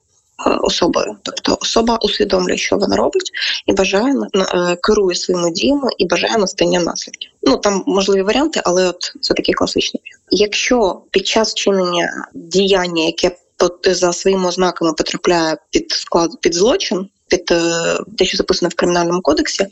Е, 0.47 0.57
особою, 0.61 1.15
тобто 1.23 1.57
особа 1.61 1.95
усвідомлює, 1.95 2.57
що 2.57 2.77
вона 2.77 2.95
робить, 2.95 3.31
і 3.65 3.73
бажає 3.73 4.13
е, 4.35 4.75
керує 4.75 5.15
своїми 5.15 5.51
діями 5.51 5.89
і 5.97 6.05
бажає 6.05 6.37
настання 6.37 6.79
наслідків. 6.79 7.31
Ну 7.43 7.57
там 7.57 7.83
можливі 7.87 8.21
варіанти, 8.21 8.61
але 8.63 8.87
от 8.87 9.13
це 9.21 9.33
такий 9.33 9.53
класичний. 9.53 10.03
Якщо 10.31 11.01
під 11.11 11.27
час 11.27 11.53
чинення 11.53 12.27
діяння, 12.33 13.03
яке 13.03 13.35
за 13.85 14.13
своїми 14.13 14.47
ознаками 14.47 14.93
потрапляє 14.93 15.57
під 15.71 15.91
склад 15.91 16.31
під 16.41 16.53
злочин, 16.53 17.09
під 17.27 17.51
е, 17.51 17.97
те, 18.17 18.25
що 18.25 18.37
записано 18.37 18.69
в 18.69 18.75
кримінальному 18.75 19.21
кодексі, 19.21 19.67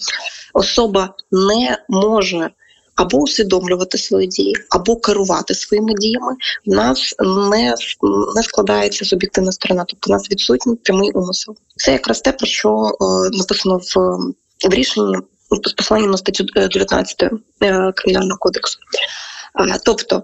особа 0.53 1.13
не 1.31 1.77
може. 1.89 2.50
Або 2.96 3.17
усвідомлювати 3.17 3.98
свої 3.98 4.27
дії, 4.27 4.55
або 4.69 4.96
керувати 4.96 5.55
своїми 5.55 5.93
діями, 5.93 6.36
в 6.65 6.69
нас 6.69 7.15
не 7.19 7.75
не 8.36 8.43
складається 8.43 9.05
суб'єктивна 9.05 9.51
сторона, 9.51 9.86
тобто 9.88 10.12
у 10.12 10.13
нас 10.13 10.31
відсутній 10.31 10.75
прямий 10.75 11.12
умисел. 11.12 11.55
Це 11.77 11.91
якраз 11.91 12.22
те, 12.22 12.31
про 12.31 12.48
що 12.48 12.69
е, 13.01 13.38
написано 13.38 13.77
в 13.77 14.17
в 14.67 14.74
рішенні 14.74 15.15
з 15.67 15.74
посиланням 15.74 16.12
на 16.12 16.17
статтю 16.17 16.43
19 16.43 17.24
е, 17.24 17.91
кримінального 17.96 18.38
кодексу. 18.39 18.79
Тобто 19.86 20.24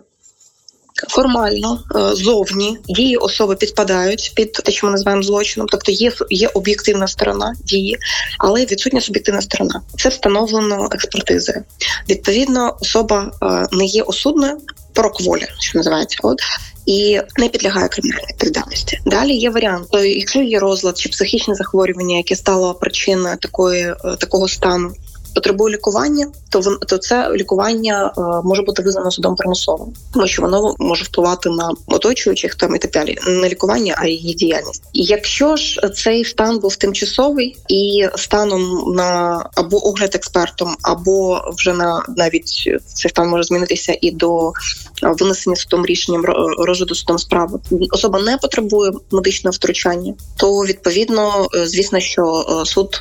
Формально 1.09 1.83
е, 1.95 2.15
зовні 2.15 2.77
дії 2.87 3.17
особи 3.17 3.55
підпадають 3.55 4.31
під 4.35 4.51
те, 4.51 4.71
що 4.71 4.87
ми 4.87 4.91
називаємо 4.91 5.23
злочином, 5.23 5.67
тобто 5.71 5.91
є 5.91 6.11
є 6.29 6.47
об'єктивна 6.53 7.07
сторона 7.07 7.55
дії, 7.63 7.97
але 8.39 8.65
відсутня 8.65 9.01
суб'єктивна 9.01 9.41
сторона. 9.41 9.81
Це 9.97 10.09
встановлено 10.09 10.89
експертизою. 10.91 11.63
Відповідно, 12.09 12.77
особа 12.81 13.31
е, 13.43 13.67
не 13.77 13.85
є 13.85 14.03
осудною 14.03 14.57
прокволі, 14.93 15.45
що 15.59 15.77
називається, 15.77 16.17
от 16.23 16.39
і 16.85 17.19
не 17.37 17.49
підлягає 17.49 17.87
кримінальній 17.87 18.27
відповідальності. 18.29 18.99
Далі 19.05 19.33
є 19.33 19.49
варіант, 19.49 19.87
то 19.91 19.99
якщо 20.03 20.41
є 20.41 20.59
розлад 20.59 20.97
чи 20.97 21.09
психічне 21.09 21.55
захворювання, 21.55 22.17
яке 22.17 22.35
стало 22.35 22.73
причиною 22.73 23.37
такої 23.37 23.83
е, 23.83 23.95
такого 24.19 24.47
стану 24.47 24.93
потребує 25.35 25.73
лікування, 25.73 26.27
то 26.49 26.61
то 26.87 26.97
це 26.97 27.31
лікування 27.33 28.13
е, 28.17 28.21
може 28.43 28.61
бути 28.61 28.81
визнано 28.81 29.11
судом 29.11 29.35
примусовим, 29.35 29.93
тому 30.13 30.27
що 30.27 30.41
воно 30.41 30.75
може 30.79 31.03
впливати 31.03 31.49
на 31.49 31.71
оточуючих 31.87 32.55
там 32.55 32.75
і 32.75 32.79
так 32.79 32.91
далі, 32.91 33.17
не 33.27 33.49
лікування, 33.49 33.95
а 33.97 34.07
її 34.07 34.33
діяльність. 34.33 34.83
Якщо 34.93 35.55
ж 35.55 35.89
цей 35.95 36.25
стан 36.25 36.59
був 36.59 36.75
тимчасовий 36.75 37.57
і 37.69 38.07
станом 38.15 38.93
на 38.95 39.43
або 39.55 39.87
огляд 39.87 40.15
експертом, 40.15 40.75
або 40.81 41.41
вже 41.57 41.73
на 41.73 42.03
навіть 42.17 42.47
цей 42.85 43.09
стан 43.09 43.29
може 43.29 43.43
змінитися 43.43 43.97
і 44.01 44.11
до 44.11 44.53
винесення 45.01 45.55
судом 45.55 45.85
рішенням 45.85 46.25
розгляду 46.57 46.95
судом 46.95 47.17
справи, 47.17 47.59
особа 47.91 48.21
не 48.21 48.37
потребує 48.37 48.91
медичного 49.11 49.51
втручання, 49.51 50.13
то 50.37 50.59
відповідно, 50.59 51.47
е, 51.55 51.67
звісно, 51.67 51.99
що 51.99 52.45
е, 52.61 52.65
суд 52.65 52.99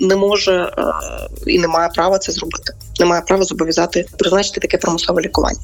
не 0.00 0.16
може 0.16 0.72
і 1.46 1.58
не 1.58 1.68
має 1.68 1.88
права 1.88 2.18
це 2.18 2.32
зробити. 2.32 2.72
Не 3.00 3.06
має 3.06 3.22
права 3.22 3.44
зобов'язати 3.44 4.06
призначити 4.18 4.60
таке 4.60 4.78
примусове 4.78 5.22
лікування. 5.22 5.60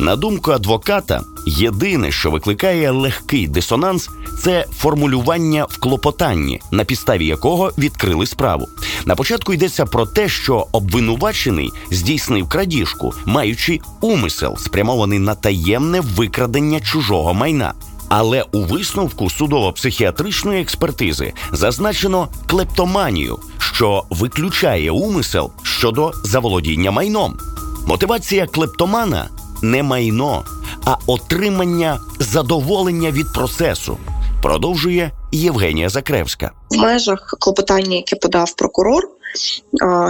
На 0.00 0.16
думку 0.16 0.50
адвоката, 0.50 1.20
єдине, 1.46 2.12
що 2.12 2.30
викликає 2.30 2.90
легкий 2.90 3.46
дисонанс, 3.46 4.10
це 4.42 4.66
формулювання 4.72 5.66
в 5.70 5.78
клопотанні, 5.78 6.60
на 6.70 6.84
підставі 6.84 7.26
якого 7.26 7.72
відкрили 7.78 8.26
справу. 8.26 8.68
На 9.04 9.14
початку 9.14 9.52
йдеться 9.52 9.86
про 9.86 10.06
те, 10.06 10.28
що 10.28 10.66
обвинувачений 10.72 11.70
здійснив 11.90 12.48
крадіжку, 12.48 13.14
маючи 13.26 13.80
умисел, 14.00 14.56
спрямований 14.56 15.18
на 15.18 15.34
таємне 15.34 16.00
викрадення 16.00 16.80
чужого 16.80 17.34
майна. 17.34 17.72
Але 18.08 18.44
у 18.52 18.60
висновку 18.64 19.24
судово-психіатричної 19.24 20.60
експертизи 20.60 21.32
зазначено 21.52 22.28
клептоманію, 22.46 23.38
що 23.58 24.04
виключає 24.10 24.90
умисел 24.90 25.50
щодо 25.62 26.12
заволодіння 26.24 26.90
майном. 26.90 27.38
Мотивація 27.86 28.46
клептомана 28.46 29.28
не 29.62 29.82
майно, 29.82 30.44
а 30.84 30.96
отримання 31.06 31.98
задоволення 32.18 33.10
від 33.10 33.32
процесу. 33.32 33.96
Продовжує 34.42 35.10
Євгенія 35.32 35.88
Закревська 35.88 36.50
в 36.70 36.76
межах 36.76 37.36
клопотання, 37.40 37.96
яке 37.96 38.16
подав 38.16 38.56
прокурор 38.56 39.08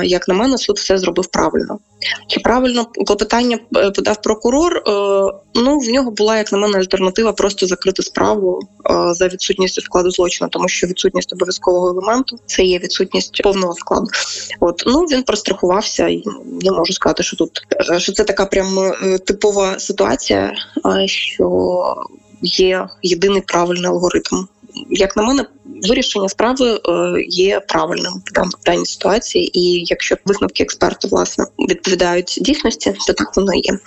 як 0.05 0.29
на 0.29 0.35
мене, 0.35 0.59
суд 0.59 0.77
все 0.77 0.99
зробив 0.99 1.27
правильно. 1.27 1.79
Чи 2.27 2.41
правильно 2.41 2.87
клопотання 3.07 3.59
е, 3.77 3.91
подав 3.91 4.23
прокурор? 4.23 4.77
Е, 4.77 4.83
ну 5.55 5.79
в 5.79 5.89
нього 5.89 6.11
була, 6.11 6.39
як 6.39 6.53
на 6.53 6.59
мене, 6.59 6.79
альтернатива 6.79 7.33
просто 7.33 7.67
закрити 7.67 8.03
справу 8.03 8.61
е, 8.91 9.15
за 9.15 9.29
відсутністю 9.29 9.81
складу 9.81 10.11
злочину, 10.11 10.50
тому 10.50 10.69
що 10.69 10.87
відсутність 10.87 11.33
обов'язкового 11.33 11.89
елементу 11.89 12.39
це 12.47 12.62
є 12.62 12.79
відсутність 12.79 13.43
повного 13.43 13.75
складу. 13.75 14.07
От 14.61 14.83
ну 14.87 15.00
він 15.00 15.23
прострахувався, 15.23 16.09
і 16.09 16.23
не 16.62 16.73
можу 16.73 16.93
сказати, 16.93 17.23
що 17.23 17.37
тут 17.37 17.67
що 17.99 18.12
це 18.12 18.25
така 18.25 18.47
прям 18.47 18.93
типова 19.27 19.79
ситуація, 19.79 20.53
що 21.07 21.97
є 22.43 22.89
єдиний 23.03 23.41
правильний 23.41 23.91
алгоритм 23.91 24.47
як 24.91 25.17
на 25.17 25.23
мене, 25.23 25.47
вирішення 25.89 26.29
справи 26.29 26.71
е, 26.71 26.81
є 27.29 27.61
правильним 27.61 28.12
в 28.61 28.65
даній 28.65 28.87
ситуації, 28.87 29.59
і 29.59 29.85
якщо 29.87 30.17
висновки 30.25 30.62
експерти 30.62 31.09
власне 31.09 31.47
відповідають 31.69 32.39
дійсності, 32.41 32.95
то 33.07 33.12
так 33.12 33.37
воно 33.37 33.55
є. 33.55 33.79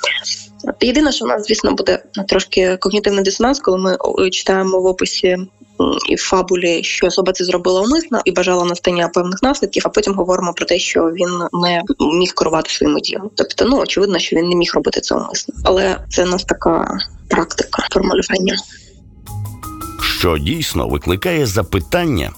Єдине, 0.82 1.12
що 1.12 1.26
в 1.26 1.28
нас, 1.28 1.48
звісно, 1.48 1.72
буде 1.72 2.04
трошки 2.28 2.78
когнітивний 2.78 3.24
дисонанс, 3.24 3.60
коли 3.60 3.78
ми 3.78 3.98
читаємо 4.30 4.82
в 4.82 4.86
описі. 4.86 5.38
І 6.10 6.16
в 6.16 6.22
фабулі, 6.22 6.84
що 6.84 7.08
особа 7.08 7.32
це 7.32 7.46
зробила 7.46 7.82
умисно 7.82 8.22
і 8.26 8.32
бажала 8.32 8.66
настання 8.66 9.08
певних 9.08 9.44
наслідків, 9.44 9.84
а 9.86 9.90
потім 9.90 10.14
говоримо 10.14 10.54
про 10.54 10.66
те, 10.66 10.80
що 10.80 11.02
він 11.02 11.30
не 11.54 11.84
міг 12.00 12.34
керувати 12.34 12.70
своїми 12.70 13.02
діями. 13.02 13.30
Тобто, 13.36 13.66
ну 13.66 13.78
очевидно, 13.78 14.20
що 14.20 14.36
він 14.36 14.50
не 14.50 14.56
міг 14.56 14.72
робити 14.76 15.02
це 15.02 15.16
умисно, 15.16 15.54
але 15.64 15.98
це 16.10 16.24
у 16.24 16.28
нас 16.28 16.44
така 16.44 16.98
практика 17.30 17.88
формулювання 17.92 18.56
що 20.04 20.38
дійсно 20.38 20.88
викликає 20.88 21.46
запитання, 21.46 22.32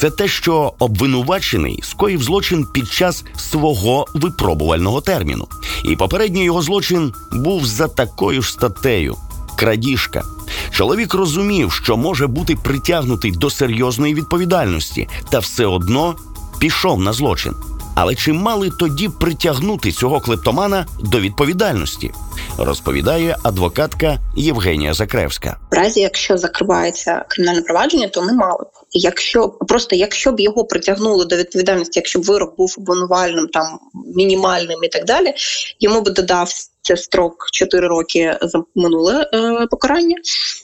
це 0.00 0.10
те, 0.10 0.28
що 0.28 0.72
обвинувачений 0.78 1.80
скоїв 1.82 2.22
злочин 2.22 2.66
під 2.72 2.88
час 2.88 3.24
свого 3.36 4.06
випробувального 4.14 5.00
терміну, 5.00 5.48
і 5.84 5.96
попередній 5.96 6.44
його 6.44 6.62
злочин 6.62 7.12
був 7.32 7.66
за 7.66 7.88
такою 7.88 8.42
ж 8.42 8.52
статтею 8.52 9.16
крадіжка. 9.56 10.22
Чоловік 10.70 11.14
розумів, 11.14 11.72
що 11.72 11.96
може 11.96 12.26
бути 12.26 12.56
притягнутий 12.56 13.30
до 13.30 13.50
серйозної 13.50 14.14
відповідальності, 14.14 15.08
та 15.30 15.38
все 15.38 15.66
одно 15.66 16.14
пішов 16.58 17.00
на 17.00 17.12
злочин. 17.12 17.54
Але 17.94 18.14
чи 18.14 18.32
мали 18.32 18.70
тоді 18.70 19.08
притягнути 19.08 19.92
цього 19.92 20.20
клептомана 20.20 20.86
до 21.02 21.20
відповідальності? 21.20 22.12
Розповідає 22.58 23.36
адвокатка 23.42 24.18
Євгенія 24.36 24.94
Закревська. 24.94 25.56
В 25.70 25.74
разі, 25.74 26.00
якщо 26.00 26.38
закривається 26.38 27.24
кримінальне 27.28 27.62
провадження, 27.62 28.08
то 28.08 28.22
не 28.22 28.32
мали 28.32 28.64
б. 28.64 28.68
Якщо 28.90 29.48
просто 29.48 29.96
якщо 29.96 30.32
б 30.32 30.40
його 30.40 30.64
притягнули 30.64 31.24
до 31.24 31.36
відповідальності, 31.36 31.98
якщо 31.98 32.18
б 32.18 32.22
вирок 32.22 32.56
був 32.56 32.74
обвинувальним, 32.78 33.48
там 33.48 33.78
мінімальним 34.16 34.84
і 34.84 34.88
так 34.88 35.04
далі, 35.04 35.34
йому 35.80 36.00
би 36.00 36.10
додав 36.10 36.52
це 36.82 36.96
строк 36.96 37.48
4 37.52 37.88
роки 37.88 38.38
за 38.42 38.62
минуле 38.74 39.30
е, 39.34 39.66
покарання 39.66 40.16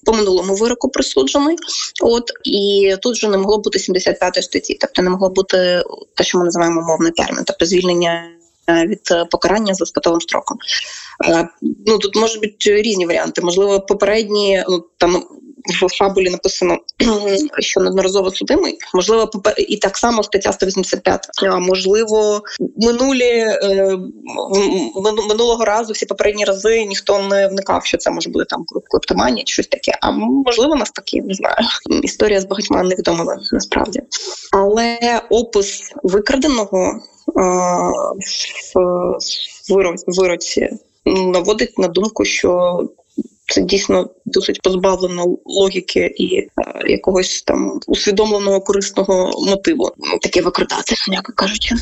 по 0.05 0.13
минулому 0.13 0.55
вироку 0.55 0.89
присуджений. 0.89 1.57
От 2.03 2.33
і 2.45 2.95
тут 3.03 3.17
вже 3.17 3.29
не 3.29 3.39
могло 3.39 3.59
бути 3.59 3.79
75 3.79 4.45
статті, 4.45 4.79
тобто 4.81 5.03
не 5.03 5.11
могло 5.11 5.31
бути 5.31 5.83
те, 6.15 6.25
що 6.25 6.39
ми 6.39 6.45
називаємо 6.45 6.83
мовний 6.83 7.13
термін, 7.13 7.45
тобто 7.47 7.67
звільнення 7.67 8.31
е, 8.71 8.87
від 8.87 9.31
покарання 9.31 9.75
за 9.75 9.87
спитовим 9.87 10.21
строком. 10.21 10.59
Е, 11.25 11.49
ну 11.87 11.99
тут 11.99 12.17
можуть 12.17 12.41
бути 12.41 12.83
різні 12.83 13.07
варіанти. 13.07 13.43
Можливо, 13.43 13.81
попередні 13.81 14.65
ну 14.69 14.85
там 14.99 15.25
в 15.69 15.89
фабулі 15.99 16.31
написано, 16.31 16.79
що 17.59 17.81
неодноразово 17.81 18.31
судимий. 18.31 18.79
Можливо, 18.95 19.31
і 19.69 19.77
так 19.77 19.97
само 19.97 20.23
стаття 20.23 20.53
185. 20.53 21.29
Можливо, 21.61 22.43
минулі 22.77 23.25
е, 23.25 23.99
минулого 25.29 25.65
разу, 25.65 25.93
всі 25.93 26.07
попередні 26.07 26.45
рази 26.45 26.85
ніхто 26.85 27.23
не 27.23 27.49
вникав, 27.49 27.85
що 27.87 27.99
це 27.99 28.11
може 28.11 28.31
бути 28.31 28.45
там 28.45 28.65
клептоманія 28.91 29.45
чи 29.45 29.53
щось 29.53 29.67
таке. 29.67 29.99
А 30.01 30.11
можливо, 30.11 30.77
навпаки, 30.77 31.23
не 31.23 31.35
знаю. 31.35 31.57
Історія 32.03 32.41
з 32.41 32.45
багатьма 32.45 32.83
невідомими 32.83 33.37
насправді, 33.53 34.03
але 34.53 34.99
опис 35.31 35.93
викраденого 36.03 37.01
в 39.65 40.17
вироці 40.17 40.71
наводить 41.15 41.79
на 41.79 41.89
думку, 41.89 42.25
що 42.25 42.81
це 43.47 43.61
дійсно 43.61 44.11
досить 44.25 44.63
позбавлено 44.63 45.39
логіки 45.45 46.15
і 46.17 46.37
е, 46.37 46.49
якогось 46.87 47.43
там 47.43 47.81
усвідомленого 47.87 48.61
корисного 48.61 49.45
мотиву. 49.47 49.91
Таке 50.23 50.43
викрадати, 50.43 50.95
м'яко 51.09 51.33
кажучи. 51.37 51.75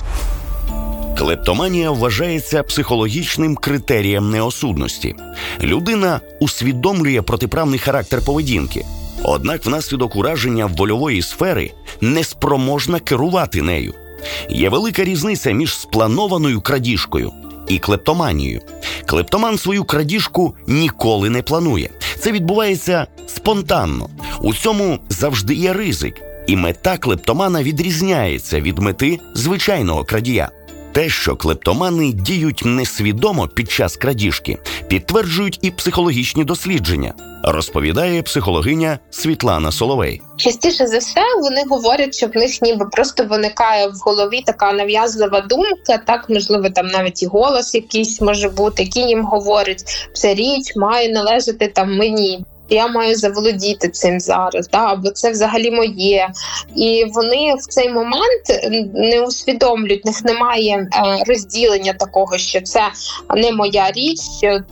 Клептоманія 1.18 1.90
вважається 1.90 2.62
психологічним 2.62 3.56
критерієм 3.56 4.30
неосудності. 4.30 5.14
Людина 5.62 6.21
усвідомлює 6.40 7.23
протиправний 7.23 7.78
характер 7.78 8.21
поведінки, 8.26 8.87
однак, 9.25 9.66
внаслідок 9.66 10.16
ураження 10.16 10.66
вольової 10.66 11.23
сфери 11.23 11.73
неспроможна 12.00 13.00
керувати 13.00 13.62
нею. 13.62 13.95
Є 14.50 14.68
велика 14.68 15.04
різниця 15.04 15.50
між 15.50 15.75
спланованою 15.75 16.61
крадіжкою 16.61 17.33
і 17.68 17.78
клептоманією. 17.78 18.61
Клептоман 19.06 19.58
свою 19.58 19.85
крадіжку 19.85 20.54
ніколи 20.66 21.30
не 21.30 21.42
планує. 21.42 21.90
Це 22.18 22.32
відбувається 22.32 23.06
спонтанно. 23.26 24.08
У 24.42 24.54
цьому 24.54 24.99
завжди 25.08 25.54
є 25.54 25.73
ризик, 25.73 26.23
і 26.46 26.56
мета 26.56 26.99
клептомана 26.99 27.62
відрізняється 27.62 28.61
від 28.61 28.78
мети 28.78 29.20
звичайного 29.35 30.04
крадія. 30.04 30.50
Те, 30.96 31.08
що 31.08 31.36
клептомани 31.36 32.12
діють 32.12 32.62
несвідомо 32.64 33.48
під 33.48 33.70
час 33.70 33.96
крадіжки, 33.96 34.58
підтверджують 34.88 35.58
і 35.62 35.70
психологічні 35.70 36.44
дослідження, 36.44 37.14
розповідає 37.44 38.22
психологиня 38.22 38.98
Світлана 39.10 39.72
Соловей. 39.72 40.22
Частіше 40.36 40.86
за 40.86 40.98
все 40.98 41.20
вони 41.42 41.64
говорять, 41.68 42.14
що 42.14 42.26
в 42.26 42.36
них 42.36 42.62
ніби 42.62 42.86
просто 42.86 43.24
виникає 43.24 43.88
в 43.88 43.94
голові 43.94 44.42
така 44.46 44.72
нав'язлива 44.72 45.40
думка, 45.40 45.98
так 46.06 46.26
можливо, 46.28 46.70
там 46.70 46.86
навіть 46.86 47.22
і 47.22 47.26
голос 47.26 47.74
якийсь 47.74 48.20
може 48.20 48.48
бути, 48.48 48.82
який 48.82 49.08
їм 49.08 49.24
говорить, 49.24 49.84
ця 50.12 50.34
річ 50.34 50.76
має 50.76 51.12
належати 51.12 51.68
там 51.68 51.96
мені 51.96 52.44
я 52.68 52.88
маю 52.88 53.14
заволодіти 53.14 53.88
цим 53.88 54.20
зараз, 54.20 54.68
да, 54.68 54.78
або 54.78 55.11
це 55.11 55.30
взагалі 55.30 55.70
моє. 55.70 56.28
І 56.76 57.04
вони 57.14 57.54
в 57.54 57.66
цей 57.68 57.88
момент 57.88 58.75
не 58.94 59.20
усвідомлюють, 59.20 60.04
в 60.04 60.06
них 60.06 60.25
немає 60.25 60.75
е, 60.75 60.88
розділення 61.26 61.92
такого, 61.92 62.38
що 62.38 62.61
це 62.61 62.82
не 63.37 63.52
моя 63.52 63.90
річ. 63.90 64.20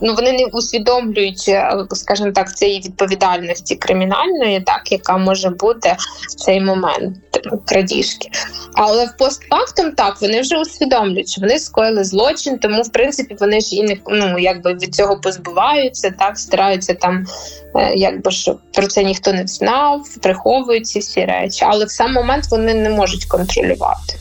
Ну 0.01 0.13
вони 0.13 0.31
не 0.31 0.45
усвідомлюють, 0.45 1.45
е, 1.47 1.85
скажімо 1.91 2.31
так, 2.31 2.57
цієї 2.57 2.79
відповідальності 2.79 3.75
кримінальної, 3.75 4.61
так 4.61 4.91
яка 4.91 5.17
може 5.17 5.49
бути 5.49 5.95
в 6.29 6.35
цей 6.35 6.61
момент 6.61 7.17
крадіжки. 7.65 8.29
Але 8.73 9.05
в 9.05 9.17
постфактум 9.17 9.91
так 9.91 10.21
вони 10.21 10.41
вже 10.41 10.57
усвідомлюють, 10.57 11.29
що 11.29 11.41
вони 11.41 11.59
скоїли 11.59 12.03
злочин, 12.03 12.57
тому 12.57 12.81
в 12.81 12.91
принципі 12.91 13.35
вони 13.39 13.61
ж 13.61 13.75
і 13.75 13.83
не 13.83 13.97
ну 14.07 14.39
якби 14.39 14.73
від 14.73 14.95
цього 14.95 15.19
позбуваються, 15.19 16.13
так 16.19 16.37
стараються 16.37 16.93
там. 16.93 17.25
Е, 17.75 17.93
якби 17.95 18.31
ж 18.31 18.53
про 18.73 18.87
це 18.87 19.03
ніхто 19.03 19.33
не 19.33 19.47
знав, 19.47 20.03
приховують 20.21 20.87
ці 20.87 20.99
всі 20.99 21.25
речі, 21.25 21.65
але 21.67 21.85
в 21.85 21.91
сам 21.91 22.13
момент 22.13 22.47
вони 22.51 22.73
не 22.73 22.89
можуть 22.89 23.25
контролювати. 23.25 24.15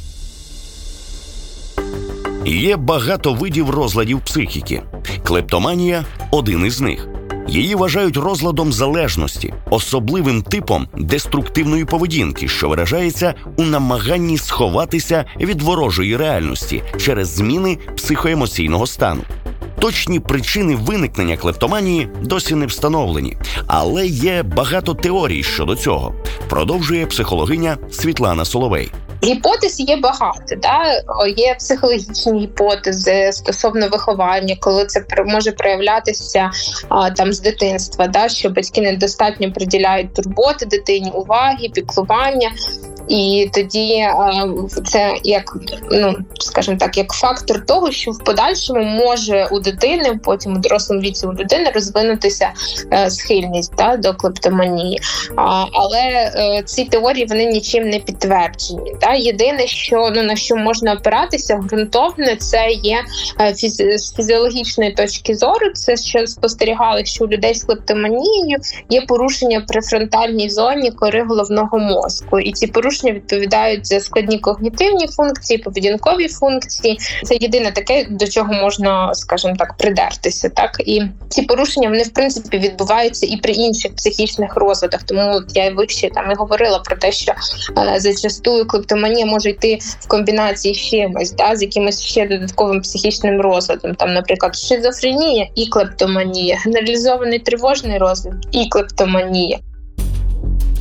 Є 2.47 2.77
багато 2.77 3.33
видів 3.33 3.71
розладів 3.71 4.21
психіки. 4.21 4.83
Клептоманія 5.25 6.05
один 6.31 6.67
із 6.67 6.81
них. 6.81 7.09
Її 7.49 7.75
вважають 7.75 8.17
розладом 8.17 8.73
залежності, 8.73 9.55
особливим 9.71 10.43
типом 10.43 10.89
деструктивної 10.99 11.85
поведінки, 11.85 12.49
що 12.49 12.69
виражається 12.69 13.35
у 13.57 13.63
намаганні 13.63 14.39
сховатися 14.39 15.25
від 15.41 15.63
ворожої 15.63 16.17
реальності 16.17 16.83
через 17.01 17.29
зміни 17.29 17.79
психоемоційного 17.97 18.87
стану. 18.87 19.23
Точні 19.85 20.21
причини 20.21 20.77
виникнення 20.77 21.37
клептоманії 21.37 22.09
досі 22.23 22.55
не 22.55 22.67
встановлені, 22.67 23.37
але 23.67 24.07
є 24.07 24.43
багато 24.43 24.95
теорій 24.95 25.43
щодо 25.43 25.77
цього. 25.77 26.15
Продовжує 26.49 27.07
психологиня 27.07 27.77
Світлана 27.91 28.45
Соловей. 28.45 28.91
Гіпотез 29.25 29.81
є 29.81 29.97
багато. 29.97 30.57
Да? 30.63 31.03
Є 31.37 31.55
психологічні 31.55 32.41
гіпотези 32.41 33.33
стосовно 33.33 33.89
виховання, 33.89 34.57
коли 34.61 34.87
це 34.87 35.05
може 35.27 35.53
проявлятися 35.53 36.51
а, 36.89 37.11
там 37.11 37.33
з 37.33 37.41
дитинства, 37.41 38.07
да? 38.07 38.29
що 38.29 38.51
батьки 38.51 38.81
недостатньо 38.81 39.53
приділяють 39.53 40.15
турботи 40.15 40.67
дитині, 40.67 41.11
уваги, 41.11 41.69
піклування. 41.75 42.51
І 43.09 43.51
тоді 43.53 44.07
це 44.87 45.15
як 45.25 45.57
ну 45.91 46.15
скажімо 46.41 46.77
так, 46.81 46.97
як 46.97 47.13
фактор 47.13 47.67
того, 47.67 47.91
що 47.91 48.11
в 48.11 48.19
подальшому 48.19 48.85
може 48.85 49.49
у 49.51 49.61
дитини, 49.61 50.21
потім 50.25 50.53
у 50.53 50.59
дорослому 50.59 51.03
віці 51.03 51.27
у 51.27 51.33
людини 51.33 51.71
розвинутися 51.75 52.53
е, 52.93 53.11
схильність 53.11 53.73
да, 53.79 53.97
до 53.97 54.15
клептоманії. 54.15 55.01
Але 55.73 56.01
е, 56.01 56.63
ці 56.67 56.85
теорії 56.85 57.27
вони 57.27 57.45
нічим 57.45 57.89
не 57.89 57.99
підтверджені. 57.99 58.95
Да? 59.01 59.14
Єдине, 59.17 59.67
що 59.67 60.11
ну 60.15 60.23
на 60.23 60.37
що 60.37 60.57
можна 60.57 60.93
опиратися 60.93 61.57
ґрунтовно, 61.57 62.37
це 62.37 62.71
є 62.71 63.05
е, 63.41 63.45
фізи- 63.45 63.99
з 63.99 64.15
фізіологічної 64.15 64.93
точки 64.93 65.35
зору. 65.35 65.73
Це 65.75 65.97
що 65.97 66.27
спостерігали, 66.27 67.05
що 67.05 67.25
у 67.25 67.29
людей 67.29 67.55
з 67.55 67.65
клептоманією 67.65 68.59
є 68.91 69.01
порушення 69.01 69.65
при 69.69 69.81
фронтальній 69.81 70.51
зоні 70.51 70.91
кори 70.91 71.23
головного 71.23 71.79
мозку, 71.79 72.41
і 72.41 72.53
ці 72.53 72.67
порушення 72.67 73.13
відповідають 73.13 73.87
за 73.87 74.01
складні 74.01 74.39
когнітивні 74.39 75.07
функції, 75.07 75.59
поведінкові 75.59 76.29
функції. 76.29 76.99
Це 77.25 77.35
єдине 77.41 77.73
таке, 77.73 78.07
до 78.11 78.27
чого 78.27 78.53
можна, 78.53 79.15
скажімо 79.15 79.55
так, 79.59 79.77
придертися. 79.77 80.49
Так 80.49 80.83
і 80.87 81.03
ці 81.29 81.43
порушення 81.43 81.89
вони 81.89 82.03
в 82.03 82.13
принципі 82.13 82.59
відбуваються 82.59 83.27
і 83.27 83.37
при 83.37 83.53
інших 83.53 83.95
психічних 83.95 84.57
розвитах. 84.57 85.03
Тому 85.03 85.41
я 85.55 85.71
вище 85.71 86.11
там 86.15 86.31
і 86.31 86.35
говорила 86.35 86.79
про 86.79 86.97
те, 86.97 87.13
що 87.13 87.33
е, 87.79 88.01
зачастую 88.01 88.67
клептоманія 88.95 89.27
може 89.27 89.51
йти 89.51 89.79
в 90.01 90.09
комбінації 90.09 90.75
з 90.75 90.79
чимось, 90.79 91.33
да, 91.33 91.57
з 91.57 91.63
якимось 91.63 92.03
ще 92.03 92.29
додатковим 92.29 92.81
психічним 92.81 93.41
розладом. 93.41 93.95
Там, 93.95 94.15
наприклад, 94.15 94.57
шизофренія 94.57 95.49
і 95.55 95.67
клептоманія, 95.67 96.59
генералізований 96.65 97.39
тривожний 97.39 97.99
розлад 97.99 98.35
і 98.53 98.69
клептоманія. 98.69 99.59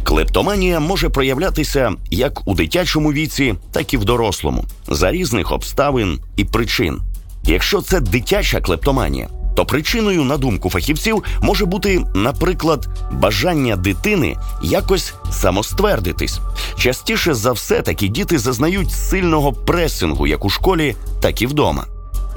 Клептоманія 0.03 0.79
може 0.79 1.09
проявлятися 1.09 1.91
як 2.11 2.47
у 2.47 2.53
дитячому 2.53 3.13
віці, 3.13 3.55
так 3.71 3.93
і 3.93 3.97
в 3.97 4.05
дорослому, 4.05 4.63
за 4.87 5.11
різних 5.11 5.51
обставин 5.51 6.19
і 6.37 6.43
причин. 6.43 6.99
Якщо 7.43 7.81
це 7.81 7.99
дитяча 7.99 8.61
клептоманія, 8.61 9.27
то 9.55 9.65
причиною, 9.65 10.23
на 10.23 10.37
думку 10.37 10.69
фахівців, 10.69 11.23
може 11.41 11.65
бути, 11.65 12.03
наприклад, 12.15 12.87
бажання 13.11 13.75
дитини 13.75 14.37
якось 14.63 15.13
самоствердитись. 15.31 16.39
Частіше 16.77 17.33
за 17.33 17.51
все 17.51 17.81
такі 17.81 18.07
діти 18.07 18.39
зазнають 18.39 18.91
сильного 18.91 19.53
пресингу 19.53 20.27
як 20.27 20.45
у 20.45 20.49
школі, 20.49 20.95
так 21.21 21.41
і 21.41 21.47
вдома. 21.47 21.85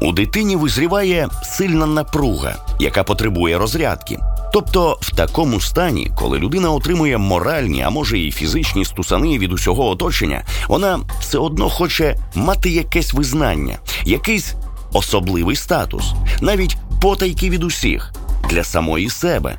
У 0.00 0.12
дитині 0.12 0.56
визріває 0.56 1.28
сильна 1.44 1.86
напруга, 1.86 2.56
яка 2.80 3.04
потребує 3.04 3.58
розрядки. 3.58 4.18
Тобто, 4.52 4.98
в 5.00 5.16
такому 5.16 5.60
стані, 5.60 6.10
коли 6.16 6.38
людина 6.38 6.70
отримує 6.70 7.18
моральні, 7.18 7.82
а 7.82 7.90
може 7.90 8.18
і 8.18 8.32
фізичні 8.32 8.84
стусани 8.84 9.38
від 9.38 9.52
усього 9.52 9.88
оточення, 9.88 10.44
вона 10.68 11.00
все 11.20 11.38
одно 11.38 11.70
хоче 11.70 12.16
мати 12.34 12.70
якесь 12.70 13.14
визнання, 13.14 13.78
якийсь 14.04 14.54
особливий 14.96 15.56
статус, 15.56 16.12
навіть 16.40 16.76
потайки 17.00 17.50
від 17.50 17.64
усіх 17.64 18.12
для 18.50 18.64
самої 18.64 19.10
себе. 19.10 19.58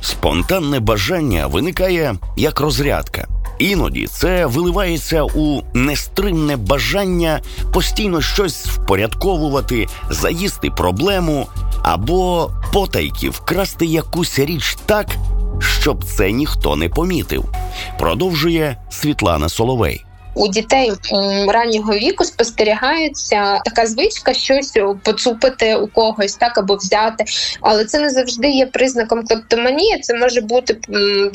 Спонтанне 0.00 0.80
бажання 0.80 1.46
виникає 1.46 2.14
як 2.36 2.60
розрядка. 2.60 3.28
Іноді 3.58 4.06
це 4.06 4.46
виливається 4.46 5.22
у 5.22 5.62
нестримне 5.74 6.56
бажання 6.56 7.40
постійно 7.72 8.20
щось 8.20 8.66
впорядковувати, 8.66 9.86
заїсти 10.10 10.70
проблему 10.70 11.46
або 11.82 12.50
потайки 12.72 13.30
вкрасти 13.30 13.86
якусь 13.86 14.38
річ 14.38 14.76
так, 14.86 15.06
щоб 15.60 16.04
це 16.04 16.32
ніхто 16.32 16.76
не 16.76 16.88
помітив. 16.88 17.44
Продовжує 17.98 18.76
Світлана 18.90 19.48
Соловей 19.48 20.05
у 20.36 20.48
дітей 20.48 20.92
раннього 21.48 21.92
віку 21.92 22.24
спостерігається 22.24 23.60
така 23.64 23.86
звичка 23.86 24.34
щось 24.34 24.72
поцупити 25.02 25.76
у 25.76 25.86
когось, 25.86 26.34
так 26.34 26.58
або 26.58 26.74
взяти. 26.74 27.24
Але 27.60 27.84
це 27.84 27.98
не 27.98 28.10
завжди 28.10 28.48
є 28.48 28.66
признаком 28.66 29.26
клептоманії. 29.26 29.98
Це 30.00 30.14
може 30.14 30.40
бути 30.40 30.78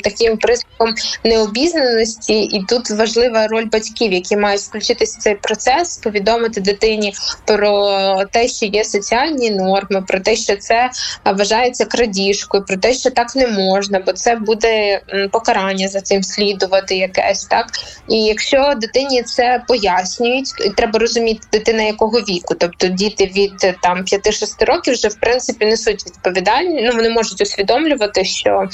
таким 0.02 0.36
признаком 0.36 0.94
необізнаності, 1.24 2.42
і 2.42 2.64
тут 2.68 2.90
важлива 2.90 3.46
роль 3.46 3.66
батьків, 3.72 4.12
які 4.12 4.36
мають 4.36 4.60
включитися 4.60 5.18
в 5.18 5.22
цей 5.22 5.34
процес, 5.34 5.98
повідомити 5.98 6.60
дитині 6.60 7.14
про 7.46 8.24
те, 8.30 8.48
що 8.48 8.66
є 8.66 8.84
соціальні 8.84 9.50
норми, 9.50 10.02
про 10.08 10.20
те, 10.20 10.36
що 10.36 10.56
це 10.56 10.90
вважається 11.24 11.84
крадіжкою, 11.84 12.64
про 12.64 12.76
те, 12.76 12.92
що 12.92 13.10
так 13.10 13.36
не 13.36 13.46
можна, 13.46 14.02
бо 14.06 14.12
це 14.12 14.36
буде 14.36 15.00
покарання 15.32 15.88
за 15.88 16.00
цим 16.00 16.22
слідувати 16.22 16.96
якесь 16.96 17.44
так. 17.44 17.66
І 18.08 18.24
якщо 18.24 18.74
дитині 18.92 19.22
це 19.22 19.62
пояснюють. 19.68 20.76
Треба 20.76 20.98
розуміти, 20.98 21.40
дитина 21.52 21.82
якого 21.82 22.18
віку. 22.18 22.54
Тобто 22.54 22.86
діти 22.86 23.26
від 23.36 23.76
там 23.82 23.98
5-6 23.98 24.64
років 24.64 24.94
вже 24.94 25.08
в 25.08 25.14
принципі 25.14 25.66
несуть 25.66 26.06
відповідальність. 26.06 26.84
Ну 26.86 26.92
вони 26.96 27.10
можуть 27.10 27.40
усвідомлювати, 27.40 28.24
що 28.24 28.68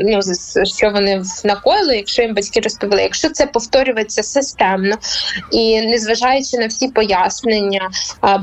ну 0.00 0.20
що 0.64 0.90
вони 0.90 1.22
накоїли, 1.44 1.96
якщо 1.96 2.22
їм 2.22 2.34
батьки 2.34 2.60
розповіли. 2.60 3.02
Якщо 3.02 3.30
це 3.30 3.46
повторюється 3.46 4.22
системно 4.22 4.96
і 5.52 5.82
незважаючи 5.82 6.58
на 6.58 6.66
всі 6.66 6.88
пояснення 6.88 7.90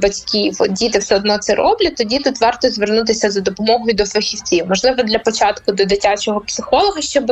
батьків, 0.02 0.58
діти 0.70 1.00
все 1.00 1.16
одно 1.16 1.38
це 1.38 1.56
роблять. 1.56 1.96
Тоді 1.96 2.20
тут 2.20 2.42
варто 2.42 2.70
звернутися 2.70 3.32
за 3.32 3.42
допомогою 3.42 3.94
до 3.94 4.06
фахівців. 4.06 4.66
Можливо, 4.70 5.04
для 5.04 5.20
початку 5.20 5.72
до 5.72 5.86
дитячого 5.86 6.40
психолога, 6.40 7.02
щоб 7.02 7.32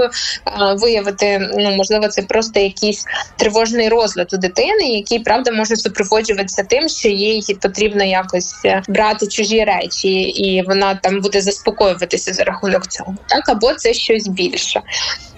виявити, 0.75 1.49
ну 1.57 1.75
можливо, 1.75 2.07
це 2.07 2.21
просто 2.21 2.59
якісь 2.59 3.05
тривожні 3.37 3.72
тривожний 3.73 3.89
розлад 3.89 4.33
у 4.33 4.37
дитини, 4.37 4.87
який 4.87 5.19
правда 5.19 5.51
може 5.51 5.75
супроводжуватися 5.75 6.63
тим, 6.63 6.89
що 6.89 7.09
їй 7.09 7.57
потрібно 7.61 8.03
якось 8.03 8.61
е, 8.65 8.81
брати 8.87 9.27
чужі 9.27 9.63
речі, 9.63 10.21
і 10.21 10.61
вона 10.61 10.95
там 10.95 11.21
буде 11.21 11.41
заспокоюватися 11.41 12.33
за 12.33 12.43
рахунок 12.43 12.87
цього, 12.87 13.15
так 13.27 13.49
або 13.49 13.73
це 13.73 13.93
щось 13.93 14.27
більше. 14.27 14.81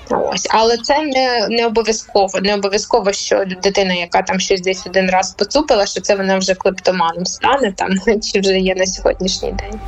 Ось, 0.10 0.48
але 0.50 0.78
це 0.78 1.02
не 1.02 1.48
не 1.50 1.66
обов'язково. 1.66 2.40
Не 2.42 2.54
обов'язково, 2.54 3.14
що 3.14 3.46
дитина, 3.64 3.94
яка 3.94 4.22
там 4.22 4.40
щось 4.40 4.62
десь 4.62 4.88
один 4.88 5.10
раз 5.10 5.32
поцупила, 5.34 5.86
що 5.86 6.02
це 6.02 6.16
вона 6.16 6.38
вже 6.38 6.56
клептоманом 6.56 7.26
стане 7.26 7.74
там, 7.78 7.90
чи 8.22 8.40
вже 8.40 8.60
є 8.60 8.76
на 8.76 8.86
сьогоднішній 8.86 9.52
день. 9.52 9.80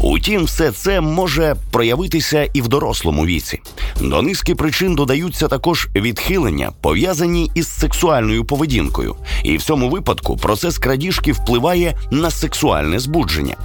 Утім, 0.00 0.44
все 0.44 0.72
це 0.72 1.00
може 1.00 1.56
проявитися 1.70 2.48
і 2.52 2.62
в 2.62 2.68
дорослому 2.68 3.26
віці. 3.26 3.60
До 4.00 4.22
низки 4.22 4.54
причин 4.54 4.94
додаються 4.94 5.48
також 5.48 5.88
відхилення, 5.96 6.72
пов'язані 6.80 7.50
із 7.54 7.68
сексуальною 7.68 8.44
поведінкою, 8.44 9.16
і 9.44 9.56
в 9.56 9.62
цьому 9.62 9.88
випадку 9.88 10.36
процес 10.36 10.78
крадіжки 10.78 11.32
впливає 11.32 11.98
на 12.10 12.30
сексуальне 12.30 12.98
збудження. 12.98 13.56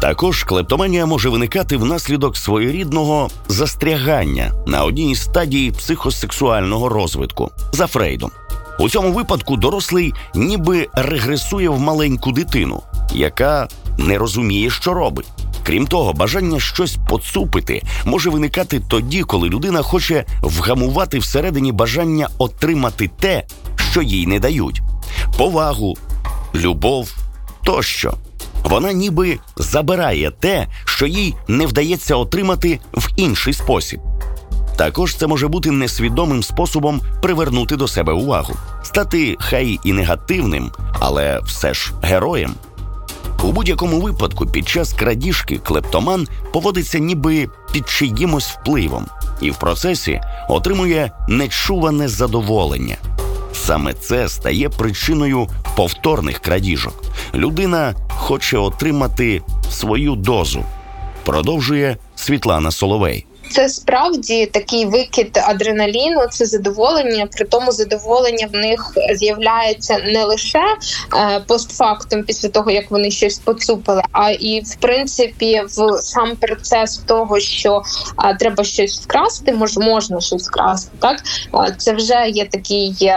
Також 0.00 0.44
клептоманія 0.44 1.06
може 1.06 1.28
виникати 1.28 1.76
внаслідок 1.76 2.36
своєрідного 2.36 3.30
застрягання 3.48 4.52
на 4.66 4.84
одній 4.84 5.10
із 5.10 5.22
стадій 5.22 5.72
психосексуального 5.78 6.88
розвитку 6.88 7.50
за 7.72 7.86
Фрейдом. 7.86 8.30
У 8.78 8.88
цьому 8.88 9.12
випадку 9.12 9.56
дорослий 9.56 10.14
ніби 10.34 10.88
регресує 10.94 11.68
в 11.68 11.80
маленьку 11.80 12.32
дитину, 12.32 12.82
яка 13.14 13.68
не 13.98 14.18
розуміє, 14.18 14.70
що 14.70 14.94
робить. 14.94 15.26
Крім 15.66 15.86
того, 15.86 16.12
бажання 16.12 16.60
щось 16.60 16.96
поцупити 17.08 17.82
може 18.04 18.30
виникати 18.30 18.80
тоді, 18.88 19.22
коли 19.22 19.48
людина 19.48 19.82
хоче 19.82 20.24
вгамувати 20.42 21.18
всередині 21.18 21.72
бажання 21.72 22.28
отримати 22.38 23.10
те, 23.20 23.44
що 23.90 24.02
їй 24.02 24.26
не 24.26 24.38
дають: 24.38 24.82
повагу, 25.38 25.96
любов 26.54 27.16
тощо. 27.64 28.14
Вона 28.64 28.92
ніби 28.92 29.38
забирає 29.56 30.30
те, 30.30 30.66
що 30.84 31.06
їй 31.06 31.34
не 31.48 31.66
вдається 31.66 32.16
отримати 32.16 32.80
в 32.92 33.08
інший 33.16 33.52
спосіб. 33.52 34.00
Також 34.76 35.16
це 35.16 35.26
може 35.26 35.48
бути 35.48 35.70
несвідомим 35.70 36.42
способом 36.42 37.00
привернути 37.22 37.76
до 37.76 37.88
себе 37.88 38.12
увагу, 38.12 38.54
стати 38.82 39.36
хай 39.40 39.78
і 39.84 39.92
негативним, 39.92 40.70
але 41.00 41.40
все 41.40 41.74
ж 41.74 41.92
героєм. 42.02 42.54
У 43.42 43.52
будь-якому 43.52 44.00
випадку 44.00 44.46
під 44.46 44.68
час 44.68 44.92
крадіжки 44.92 45.58
клептоман 45.58 46.28
поводиться 46.52 46.98
ніби 46.98 47.48
під 47.72 47.88
чиїмось 47.88 48.50
впливом, 48.50 49.06
і 49.40 49.50
в 49.50 49.56
процесі 49.56 50.20
отримує 50.48 51.10
нечуване 51.28 52.08
задоволення. 52.08 52.96
Саме 53.52 53.94
це 53.94 54.28
стає 54.28 54.68
причиною 54.68 55.48
повторних 55.76 56.38
крадіжок. 56.38 57.04
Людина 57.34 57.94
хоче 58.08 58.58
отримати 58.58 59.42
свою 59.70 60.14
дозу. 60.14 60.64
Продовжує 61.24 61.96
Світлана 62.14 62.70
Соловей. 62.70 63.26
Це 63.52 63.68
справді 63.68 64.46
такий 64.46 64.86
викид 64.86 65.38
адреналіну, 65.44 66.26
це 66.30 66.46
задоволення. 66.46 67.28
При 67.32 67.44
тому 67.44 67.72
задоволення 67.72 68.48
в 68.52 68.56
них 68.56 68.94
з'являється 69.14 69.98
не 69.98 70.24
лише 70.24 70.62
е, 71.16 71.40
постфактум, 71.46 72.22
після 72.22 72.48
того 72.48 72.70
як 72.70 72.90
вони 72.90 73.10
щось 73.10 73.38
поцупили, 73.38 74.02
а 74.12 74.30
і 74.30 74.60
в 74.60 74.74
принципі 74.74 75.62
в 75.68 76.02
сам 76.02 76.36
процес 76.36 76.98
того, 76.98 77.40
що 77.40 77.82
е, 78.24 78.36
треба 78.40 78.64
щось 78.64 79.00
вкрасти, 79.00 79.52
мож, 79.52 79.76
можна 79.76 80.20
щось 80.20 80.48
вкрасти. 80.48 80.90
Так 80.98 81.16
е, 81.54 81.74
це 81.78 81.92
вже 81.92 82.24
є 82.28 82.44
такий, 82.44 83.12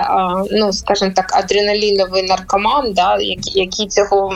ну 0.52 0.74
скажімо 0.74 1.12
так, 1.16 1.36
адреналіновий 1.36 2.24
наркоман, 2.24 2.94
да, 2.94 3.18
який 3.56 3.88
цього 3.88 4.34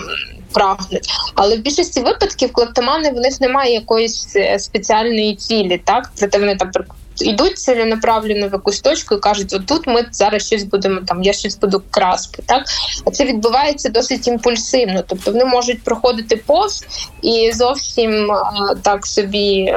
прагнуть. 0.54 1.10
Але 1.36 1.58
в 1.58 1.60
більшості 1.60 2.00
випадків 2.00 2.54
клептомани 2.54 3.10
в 3.10 3.16
них 3.16 3.42
немає 3.42 3.74
якоїсь 3.74 4.36
е, 4.36 4.60
спеціальної 4.60 5.36
цілі, 5.36 5.82
так 5.86 6.12
це 6.14 6.30
вони 6.40 6.56
там 6.56 6.72
йдуть 7.22 7.58
ціленаправлено 7.58 8.48
в 8.48 8.54
якусь 8.54 8.80
точку 8.80 9.16
і 9.16 9.20
кажуть, 9.20 9.54
отут 9.54 9.88
ми 9.88 10.06
зараз 10.12 10.46
щось 10.46 10.64
будемо 10.64 11.02
там, 11.08 11.24
я 11.24 11.34
щось 11.34 11.58
буду 11.58 11.82
красти. 11.92 12.44
Так 12.46 12.64
а 13.06 13.12
це 13.12 13.26
відбувається 13.26 13.90
досить 13.90 14.28
імпульсивно. 14.28 15.04
Тобто 15.08 15.32
вони 15.32 15.46
можуть 15.46 15.84
проходити 15.84 16.36
повз 16.36 16.84
і 17.22 17.52
зовсім 17.54 18.32
так 18.84 19.06
собі 19.06 19.76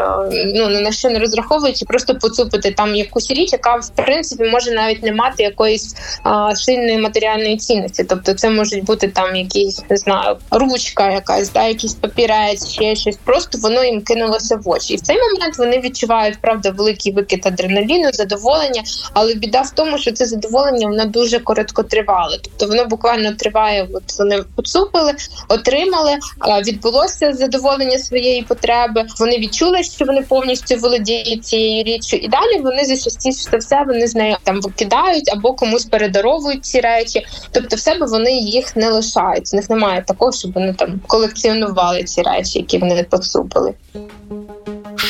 ну 0.54 0.68
на 0.68 0.92
що 0.92 1.10
не 1.10 1.18
розраховуючи, 1.18 1.84
просто 1.84 2.14
поцупити 2.14 2.70
там 2.70 2.94
якусь 2.94 3.30
річ, 3.30 3.52
яка 3.52 3.76
в 3.76 3.88
принципі 3.88 4.44
може 4.44 4.70
навіть 4.70 5.02
не 5.02 5.12
мати 5.12 5.42
якоїсь 5.42 5.96
а, 6.22 6.56
сильної 6.56 6.98
матеріальної 6.98 7.56
цінності. 7.56 8.04
Тобто, 8.04 8.34
це 8.34 8.50
можуть 8.50 8.84
бути 8.84 9.08
там 9.08 9.36
якісь 9.36 9.82
не 9.90 9.96
знаю, 9.96 10.36
ручка, 10.50 11.10
якась 11.10 11.52
да, 11.52 11.66
якийсь 11.66 11.94
папірець, 11.94 12.68
ще 12.68 12.96
щось. 12.96 13.18
Просто 13.24 13.58
воно 13.58 13.84
їм 13.84 14.02
кинулося 14.02 14.56
в 14.56 14.68
очі. 14.68 14.94
І 14.94 14.96
в 14.96 15.00
цей 15.00 15.16
момент 15.16 15.58
вони 15.58 15.80
відчувають 15.80 16.38
правда 16.40 16.70
великий 16.70 17.12
викид 17.12 17.31
викид 17.32 17.46
адреналіну, 17.46 18.12
задоволення. 18.12 18.82
Але 19.12 19.34
біда 19.34 19.60
в 19.60 19.70
тому, 19.70 19.98
що 19.98 20.12
це 20.12 20.26
задоволення 20.26 20.88
воно 20.88 21.04
дуже 21.04 21.38
короткотривале. 21.38 22.38
Тобто 22.42 22.66
воно 22.66 22.84
буквально 22.84 23.32
триває. 23.32 23.88
От 23.92 24.18
вони 24.18 24.42
поцупили, 24.56 25.12
отримали, 25.48 26.18
відбулося 26.66 27.32
задоволення 27.32 27.98
своєї 27.98 28.42
потреби. 28.42 29.06
Вони 29.18 29.38
відчули, 29.38 29.82
що 29.82 30.04
вони 30.04 30.22
повністю 30.22 30.76
володіють 30.76 31.44
цією 31.44 31.84
річчю, 31.84 32.16
і 32.16 32.28
далі 32.28 32.60
вони 32.62 32.84
за 32.84 32.96
частіше 32.96 33.56
все 33.56 33.84
вони 33.86 34.06
з 34.06 34.14
нею 34.14 34.36
там 34.44 34.60
викидають 34.60 35.30
або 35.32 35.54
комусь 35.54 35.84
передаровують 35.84 36.64
ці 36.64 36.80
речі. 36.80 37.26
Тобто, 37.50 37.76
в 37.76 37.80
себе 37.80 38.06
вони 38.06 38.32
їх 38.32 38.76
не 38.76 38.90
лишають. 38.90 39.52
В 39.52 39.56
них 39.56 39.70
немає 39.70 40.04
такого, 40.06 40.32
щоб 40.32 40.52
вони 40.52 40.74
там 40.74 41.00
колекціонували 41.06 42.02
ці 42.02 42.22
речі, 42.22 42.58
які 42.58 42.78
вони 42.78 43.04
поцупили. 43.10 43.74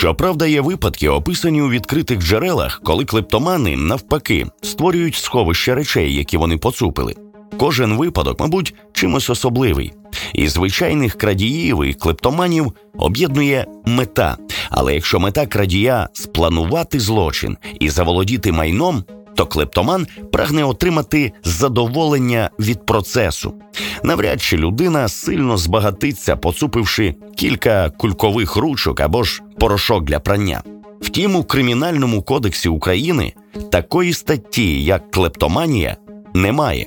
Щоправда, 0.02 0.46
є 0.46 0.60
випадки, 0.60 1.08
описані 1.08 1.62
у 1.62 1.70
відкритих 1.70 2.22
джерелах, 2.22 2.80
коли 2.84 3.04
клептомани 3.04 3.76
навпаки 3.76 4.46
створюють 4.62 5.14
сховище 5.14 5.74
речей, 5.74 6.14
які 6.14 6.36
вони 6.36 6.56
поцупили. 6.56 7.14
Кожен 7.58 7.96
випадок, 7.96 8.40
мабуть, 8.40 8.74
чимось 8.92 9.30
особливий. 9.30 9.92
І 10.34 10.48
звичайних 10.48 11.14
крадіїв 11.14 11.84
і 11.84 11.94
клептоманів 11.94 12.72
об'єднує 12.98 13.66
мета. 13.86 14.36
Але 14.70 14.94
якщо 14.94 15.20
мета 15.20 15.46
крадія 15.46 16.08
спланувати 16.12 17.00
злочин 17.00 17.56
і 17.80 17.88
заволодіти 17.88 18.52
майном, 18.52 19.04
то 19.36 19.46
клептоман 19.46 20.06
прагне 20.32 20.64
отримати 20.64 21.32
задоволення 21.44 22.50
від 22.58 22.86
процесу. 22.86 23.54
Навряд 24.02 24.42
чи 24.42 24.56
людина 24.56 25.08
сильно 25.08 25.56
збагатиться, 25.56 26.36
поцупивши 26.36 27.14
кілька 27.36 27.90
кулькових 27.90 28.56
ручок 28.56 29.00
або 29.00 29.24
ж 29.24 29.42
порошок 29.58 30.04
для 30.04 30.20
прання. 30.20 30.62
Втім, 31.00 31.36
у 31.36 31.44
кримінальному 31.44 32.22
кодексі 32.22 32.68
України 32.68 33.32
такої 33.70 34.12
статті, 34.12 34.84
як 34.84 35.10
клептоманія, 35.10 35.96
немає. 36.34 36.86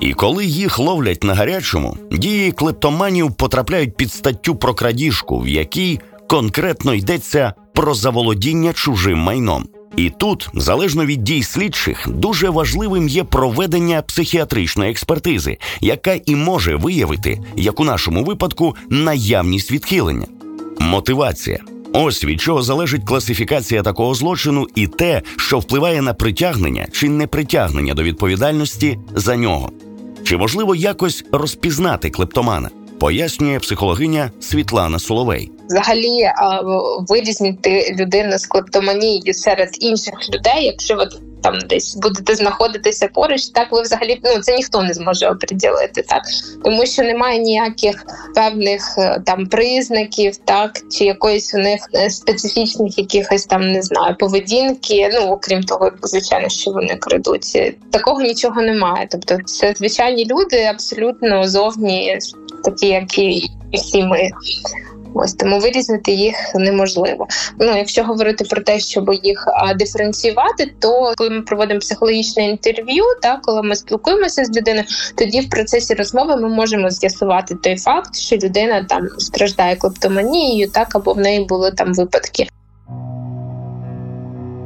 І 0.00 0.12
коли 0.12 0.44
їх 0.44 0.78
ловлять 0.78 1.24
на 1.24 1.34
гарячому, 1.34 1.96
дії 2.12 2.52
клептоманів 2.52 3.34
потрапляють 3.34 3.96
під 3.96 4.12
статтю 4.12 4.56
про 4.56 4.74
крадіжку, 4.74 5.40
в 5.40 5.48
якій 5.48 6.00
конкретно 6.28 6.94
йдеться 6.94 7.54
про 7.74 7.94
заволодіння 7.94 8.72
чужим 8.72 9.18
майном. 9.18 9.68
І 9.96 10.10
тут, 10.10 10.48
залежно 10.54 11.06
від 11.06 11.24
дій 11.24 11.42
слідчих, 11.42 12.08
дуже 12.08 12.50
важливим 12.50 13.08
є 13.08 13.24
проведення 13.24 14.02
психіатричної 14.02 14.90
експертизи, 14.90 15.58
яка 15.80 16.20
і 16.26 16.34
може 16.34 16.76
виявити, 16.76 17.40
як 17.56 17.80
у 17.80 17.84
нашому 17.84 18.24
випадку, 18.24 18.76
наявність 18.90 19.72
відхилення. 19.72 20.26
Мотивація. 20.78 21.58
Ось 21.92 22.24
від 22.24 22.40
чого 22.40 22.62
залежить 22.62 23.04
класифікація 23.04 23.82
такого 23.82 24.14
злочину 24.14 24.66
і 24.74 24.86
те, 24.86 25.22
що 25.36 25.58
впливає 25.58 26.02
на 26.02 26.14
притягнення 26.14 26.86
чи 26.92 27.08
непритягнення 27.08 27.94
до 27.94 28.02
відповідальності 28.02 28.98
за 29.14 29.36
нього. 29.36 29.70
Чи 30.24 30.36
можливо 30.36 30.74
якось 30.74 31.24
розпізнати 31.32 32.10
клептомана? 32.10 32.70
Пояснює 33.00 33.58
психологиня 33.58 34.30
Світлана 34.40 34.98
Соловей. 34.98 35.50
Взагалі 35.68 36.30
вирізнити 37.08 37.96
людину 38.00 38.38
з 38.38 38.46
клептоманією 38.46 39.34
серед 39.34 39.68
інших 39.80 40.14
людей, 40.34 40.64
якщо 40.64 40.96
от 40.98 41.20
там 41.42 41.58
десь 41.68 41.96
будете 41.96 42.34
знаходитися 42.34 43.08
поруч, 43.08 43.46
так 43.46 43.72
ви 43.72 43.82
взагалі 43.82 44.20
ну 44.24 44.40
це 44.40 44.56
ніхто 44.56 44.82
не 44.82 44.94
зможе 44.94 45.28
оприділити, 45.28 46.02
так 46.02 46.22
тому 46.64 46.86
що 46.86 47.02
немає 47.02 47.38
ніяких 47.38 48.04
певних 48.34 48.98
е, 48.98 49.22
там 49.26 49.46
признаків, 49.46 50.36
так 50.36 50.70
чи 50.90 51.04
якоїсь 51.04 51.54
у 51.54 51.58
них 51.58 51.80
е, 51.94 52.10
специфічних 52.10 52.98
якихось 52.98 53.46
там 53.46 53.72
не 53.72 53.82
знаю 53.82 54.16
поведінки. 54.18 55.10
Ну 55.12 55.20
окрім 55.20 55.62
того, 55.62 55.90
звичайно, 56.02 56.48
що 56.48 56.70
вони 56.70 56.96
крадуть. 56.96 57.74
Такого 57.90 58.20
нічого 58.20 58.62
немає. 58.62 59.08
Тобто, 59.10 59.38
це 59.44 59.74
звичайні 59.76 60.24
люди 60.24 60.64
абсолютно 60.64 61.48
зовні 61.48 62.18
такі, 62.66 62.86
як 62.86 63.18
і 63.18 63.48
всі 63.72 64.02
ми. 64.02 64.30
Ось 65.18 65.34
тому 65.34 65.58
вирізнити 65.58 66.12
їх 66.12 66.36
неможливо. 66.54 67.26
Ну, 67.60 67.76
якщо 67.76 68.04
говорити 68.04 68.44
про 68.44 68.62
те, 68.62 68.80
щоб 68.80 69.10
їх 69.22 69.44
а, 69.46 69.74
диференціювати, 69.74 70.74
то 70.78 71.12
коли 71.16 71.30
ми 71.30 71.42
проводимо 71.42 71.80
психологічне 71.80 72.48
інтерв'ю, 72.48 73.04
так 73.22 73.42
коли 73.42 73.62
ми 73.62 73.76
спілкуємося 73.76 74.44
з 74.44 74.56
людиною, 74.56 74.84
тоді 75.14 75.40
в 75.40 75.50
процесі 75.50 75.94
розмови 75.94 76.36
ми 76.36 76.48
можемо 76.48 76.90
з'ясувати 76.90 77.54
той 77.54 77.76
факт, 77.76 78.16
що 78.16 78.36
людина 78.36 78.86
там 78.88 79.08
страждає 79.18 79.76
клептоманією, 79.76 80.70
так 80.70 80.96
або 80.96 81.12
в 81.12 81.18
неї 81.18 81.44
були 81.44 81.70
там 81.70 81.94
випадки. 81.94 82.46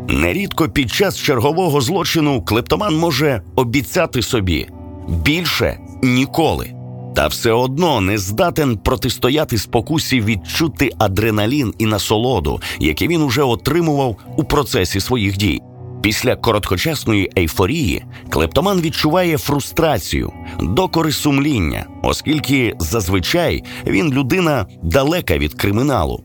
Нерідко 0.08 0.68
під 0.68 0.90
час 0.90 1.16
чергового 1.16 1.80
злочину 1.80 2.42
клептоман 2.42 2.96
може 2.96 3.42
обіцяти 3.56 4.22
собі 4.22 4.68
більше 5.08 5.78
ніколи 6.02 6.79
та 7.14 7.26
все 7.26 7.52
одно 7.52 8.00
не 8.00 8.18
здатен 8.18 8.76
протистояти 8.76 9.58
спокусі 9.58 10.20
відчути 10.20 10.90
адреналін 10.98 11.74
і 11.78 11.86
насолоду, 11.86 12.60
які 12.80 13.08
він 13.08 13.22
уже 13.22 13.42
отримував 13.42 14.16
у 14.36 14.44
процесі 14.44 15.00
своїх 15.00 15.36
дій. 15.36 15.60
Після 16.02 16.36
короткочасної 16.36 17.30
ейфорії 17.38 18.04
клептоман 18.30 18.80
відчуває 18.80 19.38
фрустрацію, 19.38 20.32
докори 20.60 21.12
сумління, 21.12 21.86
оскільки 22.02 22.74
зазвичай 22.78 23.64
він 23.86 24.12
людина 24.12 24.66
далека 24.82 25.38
від 25.38 25.54
криміналу. 25.54 26.24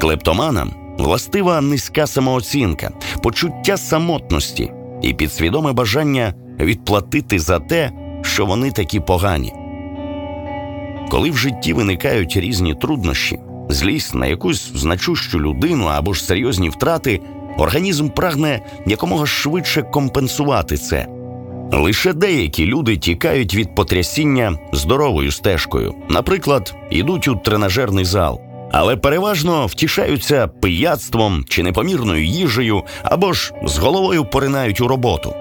Клептоманам 0.00 0.72
властива 0.98 1.60
низька 1.60 2.06
самооцінка, 2.06 2.90
почуття 3.22 3.76
самотності 3.76 4.72
і 5.02 5.14
підсвідоме 5.14 5.72
бажання 5.72 6.34
відплатити 6.60 7.38
за 7.38 7.58
те, 7.58 7.92
що 8.22 8.46
вони 8.46 8.70
такі 8.70 9.00
погані. 9.00 9.52
Коли 11.14 11.30
в 11.30 11.36
житті 11.36 11.72
виникають 11.72 12.36
різні 12.36 12.74
труднощі, 12.74 13.38
злість 13.68 14.14
на 14.14 14.26
якусь 14.26 14.70
значущу 14.74 15.40
людину 15.40 15.84
або 15.84 16.12
ж 16.12 16.24
серйозні 16.24 16.68
втрати, 16.68 17.20
організм 17.58 18.08
прагне 18.08 18.60
якомога 18.86 19.26
швидше 19.26 19.82
компенсувати 19.82 20.76
це. 20.76 21.06
Лише 21.72 22.12
деякі 22.12 22.66
люди 22.66 22.96
тікають 22.96 23.54
від 23.54 23.74
потрясіння 23.74 24.58
здоровою 24.72 25.32
стежкою, 25.32 25.94
наприклад, 26.08 26.74
йдуть 26.90 27.28
у 27.28 27.36
тренажерний 27.36 28.04
зал, 28.04 28.40
але 28.72 28.96
переважно 28.96 29.66
втішаються 29.66 30.48
пияцтвом 30.48 31.44
чи 31.48 31.62
непомірною 31.62 32.24
їжею 32.24 32.82
або 33.02 33.32
ж 33.32 33.52
з 33.64 33.78
головою 33.78 34.24
поринають 34.24 34.80
у 34.80 34.88
роботу. 34.88 35.34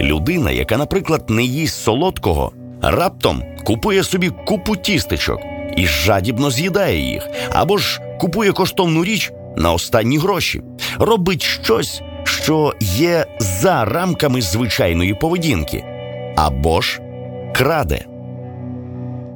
Людина, 0.00 0.50
яка, 0.50 0.76
наприклад, 0.76 1.30
не 1.30 1.42
їсть 1.42 1.82
солодкого, 1.82 2.52
раптом 2.90 3.42
купує 3.64 4.04
собі 4.04 4.30
купу 4.30 4.76
тістечок 4.76 5.40
і 5.76 5.86
жадібно 5.86 6.50
з'їдає 6.50 7.10
їх, 7.10 7.28
або 7.52 7.78
ж 7.78 8.00
купує 8.20 8.52
коштовну 8.52 9.04
річ 9.04 9.32
на 9.56 9.72
останні 9.72 10.18
гроші, 10.18 10.62
робить 10.98 11.42
щось, 11.42 12.02
що 12.24 12.74
є 12.80 13.26
за 13.38 13.84
рамками 13.84 14.42
звичайної 14.42 15.14
поведінки, 15.14 15.84
або 16.36 16.80
ж 16.80 17.00
краде. 17.54 18.04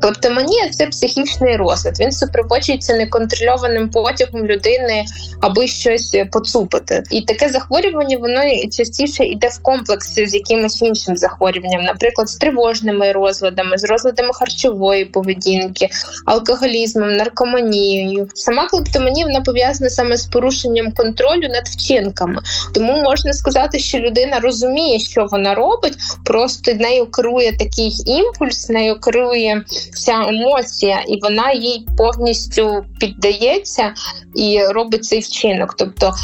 Клептоманія 0.00 0.68
це 0.68 0.86
психічний 0.86 1.56
розлад. 1.56 2.00
Він 2.00 2.12
супроводжується 2.12 2.96
неконтрольованим 2.96 3.90
потягом 3.90 4.46
людини, 4.46 5.04
аби 5.40 5.66
щось 5.66 6.16
поцупити. 6.32 7.02
І 7.10 7.22
таке 7.22 7.48
захворювання 7.48 8.16
воно 8.16 8.40
частіше 8.72 9.24
йде 9.24 9.48
в 9.48 9.62
комплексі 9.62 10.26
з 10.26 10.34
якимось 10.34 10.82
іншим 10.82 11.16
захворюванням, 11.16 11.82
наприклад, 11.82 12.28
з 12.28 12.36
тривожними 12.36 13.12
розладами, 13.12 13.78
з 13.78 13.84
розладами 13.84 14.30
харчової 14.32 15.04
поведінки, 15.04 15.88
алкоголізмом, 16.26 17.12
наркоманією. 17.12 18.28
Сама 18.34 18.68
клептоманія 18.68 19.26
вона 19.26 19.40
пов'язана 19.40 19.90
саме 19.90 20.16
з 20.16 20.26
порушенням 20.26 20.92
контролю 20.92 21.48
над 21.48 21.68
вчинками. 21.68 22.42
Тому 22.74 23.02
можна 23.02 23.32
сказати, 23.32 23.78
що 23.78 23.98
людина 23.98 24.40
розуміє, 24.40 24.98
що 24.98 25.26
вона 25.30 25.54
робить, 25.54 25.94
просто 26.24 26.74
нею 26.74 27.06
керує 27.06 27.52
такий 27.52 27.92
імпульс, 28.06 28.68
нею 28.68 29.00
керує 29.00 29.64
ця 29.94 30.12
емоція, 30.28 31.00
і 31.08 31.18
вона 31.22 31.52
їй 31.52 31.86
повністю 31.96 32.84
піддається 33.00 33.94
і 34.34 34.60
робить 34.74 35.04
цей 35.04 35.20
вчинок. 35.20 35.74
Тобто 35.78 36.14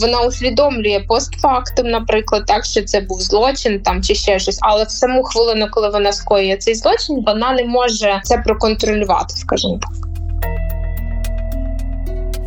вона 0.00 0.20
усвідомлює 0.20 1.04
постфактум, 1.08 1.86
наприклад, 1.86 2.44
так 2.46 2.64
що 2.64 2.82
це 2.84 3.00
був 3.00 3.20
злочин 3.20 3.80
там 3.80 4.02
чи 4.02 4.14
ще 4.14 4.38
щось, 4.38 4.58
але 4.62 4.84
в 4.84 4.90
саму 4.90 5.22
хвилину, 5.22 5.66
коли 5.70 5.88
вона 5.88 6.12
скоює 6.12 6.56
цей 6.56 6.74
злочин, 6.74 7.24
вона 7.26 7.52
не 7.52 7.64
може 7.64 8.20
це 8.24 8.38
проконтролювати, 8.38 9.34
скажімо 9.36 9.78
так. 9.82 10.06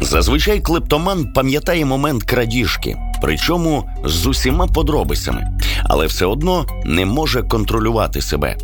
Зазвичай 0.01 0.59
клептоман 0.59 1.33
пам'ятає 1.33 1.85
момент 1.85 2.23
крадіжки, 2.23 2.97
причому 3.21 3.89
з 4.05 4.25
усіма 4.25 4.67
подробицями, 4.67 5.47
але 5.83 6.05
все 6.05 6.25
одно 6.25 6.65
не 6.85 7.05
може 7.05 7.43
контролювати 7.43 8.21
себе. 8.21 8.55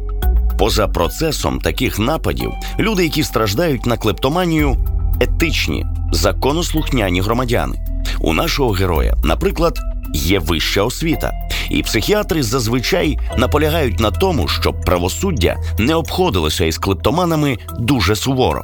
Поза 0.57 0.87
процесом 0.87 1.59
таких 1.59 1.99
нападів 1.99 2.51
люди, 2.79 3.03
які 3.03 3.23
страждають 3.23 3.85
на 3.85 3.97
клептоманію, 3.97 4.77
етичні, 5.21 5.85
законослухняні 6.11 7.21
громадяни. 7.21 7.79
У 8.19 8.33
нашого 8.33 8.71
героя, 8.71 9.15
наприклад, 9.23 9.79
є 10.13 10.39
вища 10.39 10.83
освіта, 10.83 11.31
і 11.69 11.83
психіатри 11.83 12.43
зазвичай 12.43 13.19
наполягають 13.37 13.99
на 13.99 14.11
тому, 14.11 14.47
щоб 14.47 14.81
правосуддя 14.81 15.57
не 15.79 15.95
обходилося 15.95 16.65
із 16.65 16.77
клептоманами 16.77 17.57
дуже 17.79 18.15
суворо. 18.15 18.63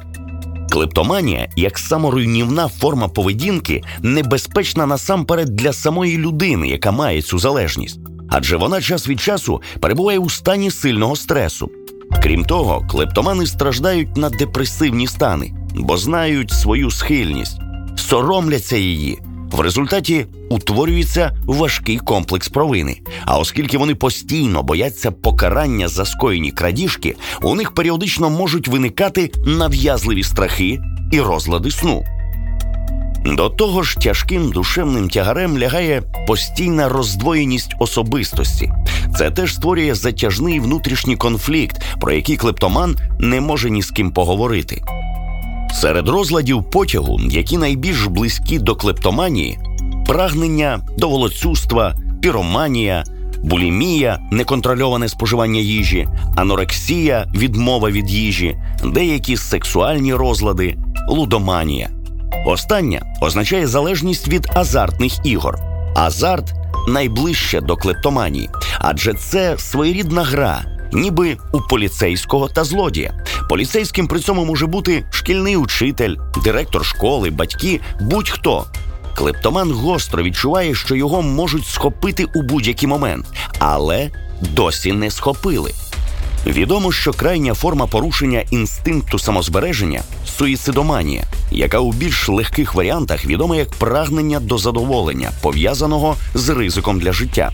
Клептоманія, 0.70 1.48
як 1.56 1.78
саморуйнівна 1.78 2.68
форма 2.68 3.08
поведінки, 3.08 3.82
небезпечна 4.02 4.86
насамперед 4.86 5.56
для 5.56 5.72
самої 5.72 6.18
людини, 6.18 6.68
яка 6.68 6.90
має 6.90 7.22
цю 7.22 7.38
залежність, 7.38 8.00
адже 8.30 8.56
вона 8.56 8.80
час 8.80 9.08
від 9.08 9.20
часу 9.20 9.62
перебуває 9.80 10.18
у 10.18 10.30
стані 10.30 10.70
сильного 10.70 11.16
стресу. 11.16 11.70
Крім 12.22 12.44
того, 12.44 12.86
клептомани 12.90 13.46
страждають 13.46 14.16
на 14.16 14.30
депресивні 14.30 15.06
стани, 15.06 15.52
бо 15.74 15.96
знають 15.96 16.50
свою 16.50 16.90
схильність, 16.90 17.58
соромляться 17.96 18.76
її. 18.76 19.18
В 19.52 19.60
результаті 19.60 20.26
утворюється 20.50 21.36
важкий 21.44 21.98
комплекс 21.98 22.48
провини. 22.48 23.00
А 23.24 23.38
оскільки 23.38 23.78
вони 23.78 23.94
постійно 23.94 24.62
бояться 24.62 25.10
покарання 25.10 25.88
за 25.88 26.04
скоєні 26.04 26.50
крадіжки, 26.50 27.16
у 27.42 27.54
них 27.54 27.72
періодично 27.72 28.30
можуть 28.30 28.68
виникати 28.68 29.30
нав'язливі 29.46 30.22
страхи 30.22 30.78
і 31.12 31.20
розлади 31.20 31.70
сну. 31.70 32.04
До 33.24 33.48
того 33.48 33.82
ж, 33.82 33.96
тяжким 33.96 34.52
душевним 34.52 35.08
тягарем 35.08 35.58
лягає 35.58 36.02
постійна 36.26 36.88
роздвоєність 36.88 37.74
особистості. 37.78 38.72
Це 39.18 39.30
теж 39.30 39.54
створює 39.54 39.94
затяжний 39.94 40.60
внутрішній 40.60 41.16
конфлікт, 41.16 41.82
про 42.00 42.12
який 42.12 42.36
клептоман 42.36 42.96
не 43.18 43.40
може 43.40 43.70
ні 43.70 43.82
з 43.82 43.90
ким 43.90 44.10
поговорити. 44.10 44.82
Серед 45.74 46.08
розладів 46.08 46.64
потягу, 46.70 47.20
які 47.30 47.58
найбільш 47.58 48.06
близькі 48.06 48.58
до 48.58 48.76
клептоманії, 48.76 49.58
прагнення 50.06 50.80
до 50.98 51.08
волоцюства, 51.08 51.94
піроманія, 52.22 53.04
булімія, 53.42 54.18
неконтрольоване 54.32 55.08
споживання 55.08 55.60
їжі, 55.60 56.08
анорексія, 56.36 57.26
відмова 57.34 57.90
від 57.90 58.10
їжі, 58.10 58.56
деякі 58.84 59.36
сексуальні 59.36 60.14
розлади, 60.14 60.76
лудоманія. 61.08 61.90
Остання 62.44 63.02
означає 63.20 63.66
залежність 63.66 64.28
від 64.28 64.46
азартних 64.54 65.26
ігор. 65.26 65.58
Азарт 65.94 66.52
найближче 66.88 67.60
до 67.60 67.76
клептоманії, 67.76 68.50
адже 68.78 69.14
це 69.14 69.58
своєрідна 69.58 70.24
гра, 70.24 70.62
ніби 70.92 71.36
у 71.52 71.60
поліцейського 71.60 72.48
та 72.48 72.64
злодія. 72.64 73.24
Поліцейським 73.48 74.08
при 74.08 74.20
цьому 74.20 74.44
може 74.44 74.66
бути 74.66 75.04
шкільний 75.10 75.56
учитель, 75.56 76.16
директор 76.44 76.84
школи, 76.84 77.30
батьки, 77.30 77.80
будь-хто. 78.00 78.66
Клептоман 79.16 79.72
гостро 79.72 80.22
відчуває, 80.22 80.74
що 80.74 80.94
його 80.94 81.22
можуть 81.22 81.66
схопити 81.66 82.24
у 82.34 82.42
будь-який 82.42 82.88
момент, 82.88 83.26
але 83.58 84.10
досі 84.40 84.92
не 84.92 85.10
схопили. 85.10 85.72
Відомо, 86.46 86.92
що 86.92 87.12
крайня 87.12 87.54
форма 87.54 87.86
порушення 87.86 88.44
інстинкту 88.50 89.18
самозбереження 89.18 90.02
суїцидоманія, 90.38 91.24
яка 91.54 91.78
у 91.78 91.92
більш 91.92 92.28
легких 92.28 92.74
варіантах 92.74 93.24
відома 93.24 93.56
як 93.56 93.70
прагнення 93.70 94.40
до 94.40 94.58
задоволення, 94.58 95.30
пов'язаного 95.42 96.16
з 96.34 96.48
ризиком 96.48 97.00
для 97.00 97.12
життя. 97.12 97.52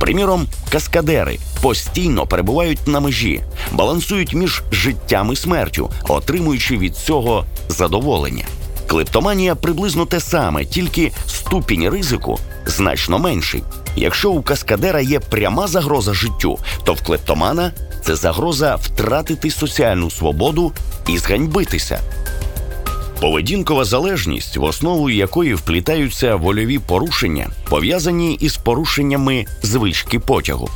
Приміром, 0.00 0.46
каскадери 0.72 1.38
постійно 1.62 2.26
перебувають 2.26 2.88
на 2.88 3.00
межі, 3.00 3.40
балансують 3.72 4.34
між 4.34 4.62
життям 4.72 5.32
і 5.32 5.36
смертю, 5.36 5.90
отримуючи 6.08 6.78
від 6.78 6.96
цього 6.96 7.44
задоволення. 7.68 8.44
Клептоманія 8.86 9.54
приблизно 9.54 10.06
те 10.06 10.20
саме, 10.20 10.64
тільки 10.64 11.12
ступінь 11.26 11.88
ризику 11.88 12.38
значно 12.66 13.18
менший. 13.18 13.62
Якщо 13.96 14.30
у 14.30 14.42
каскадера 14.42 15.00
є 15.00 15.20
пряма 15.20 15.66
загроза 15.66 16.14
життю, 16.14 16.58
то 16.84 16.94
в 16.94 17.02
клептомана 17.02 17.72
це 18.04 18.16
загроза 18.16 18.74
втратити 18.74 19.50
соціальну 19.50 20.10
свободу 20.10 20.72
і 21.08 21.18
зганьбитися. 21.18 22.00
Поведінкова 23.20 23.84
залежність, 23.84 24.56
в 24.56 24.62
основу 24.62 25.10
якої 25.10 25.54
вплітаються 25.54 26.36
вольові 26.36 26.78
порушення, 26.78 27.50
пов'язані 27.68 28.34
із 28.34 28.56
порушеннями 28.56 29.46
звички 29.62 30.18
потягу. 30.18 30.70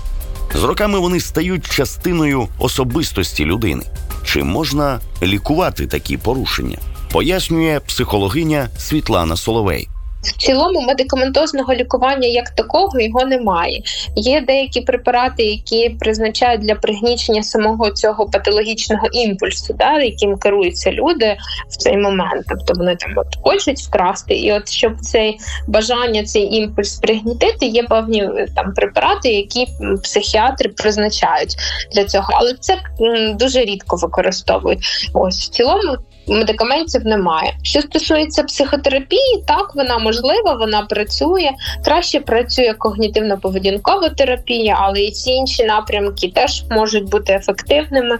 З 0.54 0.62
роками 0.62 0.98
вони 0.98 1.20
стають 1.20 1.70
частиною 1.70 2.48
особистості 2.58 3.44
людини. 3.44 3.82
Чи 4.24 4.44
можна 4.44 5.00
лікувати 5.22 5.86
такі 5.86 6.16
порушення? 6.16 6.78
Пояснює 7.12 7.80
психологиня 7.86 8.68
Світлана 8.78 9.36
Соловей. 9.36 9.88
В 10.22 10.36
цілому 10.36 10.80
медикаментозного 10.80 11.74
лікування 11.74 12.28
як 12.28 12.50
такого 12.50 13.00
його 13.00 13.24
немає. 13.24 13.82
Є 14.16 14.40
деякі 14.40 14.80
препарати, 14.80 15.44
які 15.44 15.88
призначають 15.88 16.60
для 16.60 16.74
пригнічення 16.74 17.42
самого 17.42 17.90
цього 17.90 18.26
патологічного 18.26 19.06
імпульсу, 19.12 19.74
да, 19.78 20.00
яким 20.00 20.38
керуються 20.38 20.92
люди 20.92 21.36
в 21.68 21.76
цей 21.76 21.96
момент. 21.96 22.44
Тобто 22.48 22.74
вони 22.76 22.96
там 22.96 23.12
от 23.16 23.26
хочуть 23.42 23.80
вкрасти, 23.80 24.34
і 24.34 24.52
от 24.52 24.68
щоб 24.68 25.00
цей 25.00 25.38
бажання, 25.66 26.24
цей 26.24 26.54
імпульс 26.54 26.96
пригнітити, 26.96 27.66
є 27.66 27.82
певні 27.82 28.28
там 28.56 28.74
препарати, 28.74 29.32
які 29.32 29.68
психіатри 30.02 30.68
призначають 30.68 31.56
для 31.94 32.04
цього, 32.04 32.28
але 32.32 32.54
це 32.60 32.78
дуже 33.34 33.60
рідко 33.60 33.96
використовують. 33.96 35.10
Ось 35.14 35.40
в 35.40 35.48
цілому 35.48 35.96
медикаментів 36.28 37.06
немає. 37.06 37.54
Що 37.62 37.80
стосується 37.80 38.42
психотерапії, 38.42 39.44
так 39.46 39.72
вона 39.74 39.98
можлива, 39.98 40.54
вона 40.54 40.82
працює. 40.82 41.50
Краще 41.84 42.20
працює 42.20 42.74
когнітивно-поведінкова 42.78 44.14
терапія, 44.14 44.76
але 44.80 45.00
і 45.00 45.10
ці 45.10 45.30
інші 45.30 45.64
напрямки 45.64 46.32
теж 46.34 46.64
можуть 46.70 47.10
бути 47.10 47.32
ефективними. 47.32 48.18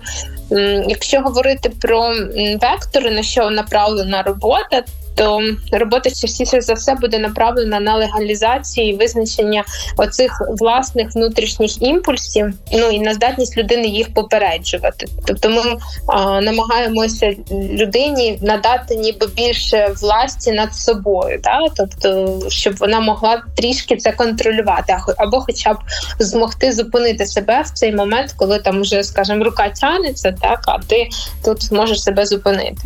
Якщо 0.89 1.21
говорити 1.21 1.71
про 1.81 2.15
вектори, 2.63 3.11
на 3.11 3.23
що 3.23 3.51
направлена 3.51 4.23
робота, 4.23 4.83
то 5.15 5.41
робота 5.73 6.11
частіше 6.11 6.61
за 6.61 6.75
все 6.75 6.95
буде 6.95 7.19
направлена 7.19 7.81
на 7.81 7.97
легалізацію 7.97 8.89
і 8.89 8.97
визначення 8.97 9.65
оцих 9.97 10.43
власних 10.59 11.15
внутрішніх 11.15 11.83
імпульсів, 11.83 12.53
ну 12.73 12.91
і 12.91 13.01
на 13.01 13.15
здатність 13.15 13.57
людини 13.57 13.87
їх 13.87 14.15
попереджувати. 14.15 15.07
Тобто, 15.27 15.51
ми 15.51 15.63
а, 16.07 16.41
намагаємося 16.41 17.35
людині 17.51 18.39
надати 18.43 18.97
ніби 18.97 19.27
більше 19.27 19.95
власті 20.01 20.53
над 20.53 20.75
собою, 20.75 21.41
да? 21.45 21.59
тобто, 21.77 22.39
щоб 22.49 22.77
вона 22.77 23.01
могла 23.01 23.43
трішки 23.57 23.97
це 23.97 24.13
контролювати, 24.13 24.97
або, 25.17 25.41
хоча 25.41 25.73
б 25.73 25.77
змогти 26.19 26.73
зупинити 26.73 27.27
себе 27.27 27.63
в 27.63 27.71
цей 27.71 27.95
момент, 27.95 28.35
коли 28.37 28.59
там 28.59 28.81
вже, 28.81 29.05
скажімо, 29.05 29.45
рука 29.45 29.69
тянеться, 29.69 30.35
так 30.41 30.61
а 30.67 30.79
ти 30.79 31.09
тут 31.45 31.73
можеш 31.73 32.03
себе 32.03 32.27
зупинити. 32.27 32.83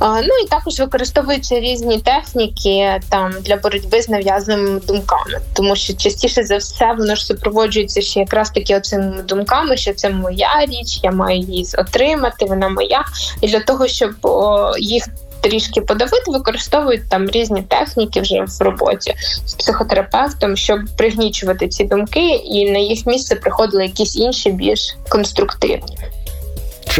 Ну 0.00 0.34
і 0.44 0.48
також 0.48 0.80
використовуються 0.80 1.60
різні 1.60 2.00
техніки 2.00 3.00
там 3.08 3.32
для 3.40 3.56
боротьби 3.56 4.02
з 4.02 4.08
нав'язаними 4.08 4.80
думками, 4.80 5.40
тому 5.52 5.76
що 5.76 5.94
частіше 5.94 6.44
за 6.44 6.56
все 6.56 6.92
воно 6.98 7.14
ж 7.14 7.26
супроводжується 7.26 8.00
ще 8.00 8.20
якраз 8.20 8.50
таки 8.50 8.76
оцими 8.76 9.22
думками, 9.22 9.76
що 9.76 9.94
це 9.94 10.10
моя 10.10 10.66
річ, 10.66 11.00
я 11.02 11.10
маю 11.10 11.38
її 11.38 11.66
отримати, 11.78 12.44
вона 12.44 12.68
моя. 12.68 13.04
І 13.40 13.48
для 13.48 13.60
того, 13.60 13.88
щоб 13.88 14.10
о, 14.22 14.72
їх 14.78 15.08
трішки 15.40 15.80
подавити, 15.80 16.30
використовують 16.30 17.08
там 17.08 17.30
різні 17.30 17.62
техніки 17.62 18.20
вже 18.20 18.44
в 18.44 18.62
роботі 18.62 19.14
з 19.46 19.54
психотерапевтом, 19.54 20.56
щоб 20.56 20.80
пригнічувати 20.96 21.68
ці 21.68 21.84
думки, 21.84 22.28
і 22.30 22.70
на 22.70 22.78
їх 22.78 23.06
місце 23.06 23.34
приходили 23.34 23.82
якісь 23.82 24.16
інші 24.16 24.50
більш 24.50 24.96
конструктивні. 25.08 25.98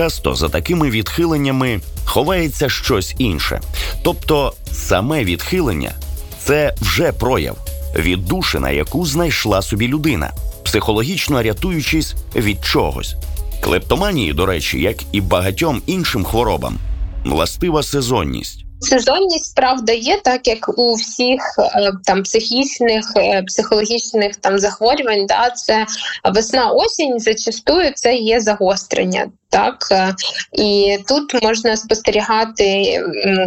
Часто 0.01 0.35
за 0.35 0.49
такими 0.49 0.91
відхиленнями 0.91 1.81
ховається 2.05 2.69
щось 2.69 3.15
інше. 3.19 3.61
Тобто 4.03 4.55
саме 4.73 5.25
відхилення 5.25 5.93
це 6.39 6.75
вже 6.81 7.13
прояв, 7.13 7.57
віддушина, 7.97 8.71
яку 8.71 9.07
знайшла 9.07 9.63
собі 9.63 9.89
людина, 9.89 10.31
психологічно 10.65 11.43
рятуючись 11.43 12.15
від 12.37 12.65
чогось. 12.65 13.17
Клептоманії, 13.61 14.33
до 14.33 14.47
речі, 14.47 14.81
як 14.81 14.97
і 15.13 15.21
багатьом 15.21 15.83
іншим 15.87 16.25
хворобам, 16.25 16.79
властива 17.25 17.83
сезонність. 17.83 18.70
Сезонність 18.81 19.57
правда 19.57 19.93
є, 19.93 20.21
так 20.25 20.49
як 20.49 20.79
у 20.79 20.95
всіх 20.95 21.41
е, 21.59 21.93
там 22.05 22.23
психічних, 22.23 23.13
е, 23.17 23.43
психологічних 23.43 24.37
там 24.37 24.59
захворювань, 24.59 25.27
да, 25.27 25.51
це 25.51 25.87
весна 26.25 26.71
осінь 26.71 27.21
зачастую 27.21 27.93
це 27.95 28.15
є 28.15 28.41
загострення. 28.41 29.27
Так 29.49 29.89
е, 29.93 30.15
і 30.53 30.99
тут 31.09 31.43
можна 31.43 31.77
спостерігати 31.77 33.01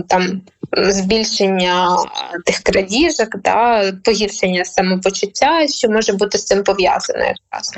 там 0.08 0.42
збільшення 0.72 1.98
тих 2.46 2.60
крадіжок, 2.60 3.38
да, 3.44 3.92
погіршення 4.04 4.66
самопочуття, 4.66 5.68
що 5.68 5.90
може 5.90 6.14
бути 6.14 6.38
з 6.38 6.46
цим 6.46 6.64
пов'язане 6.64 7.20
якраз. 7.20 7.72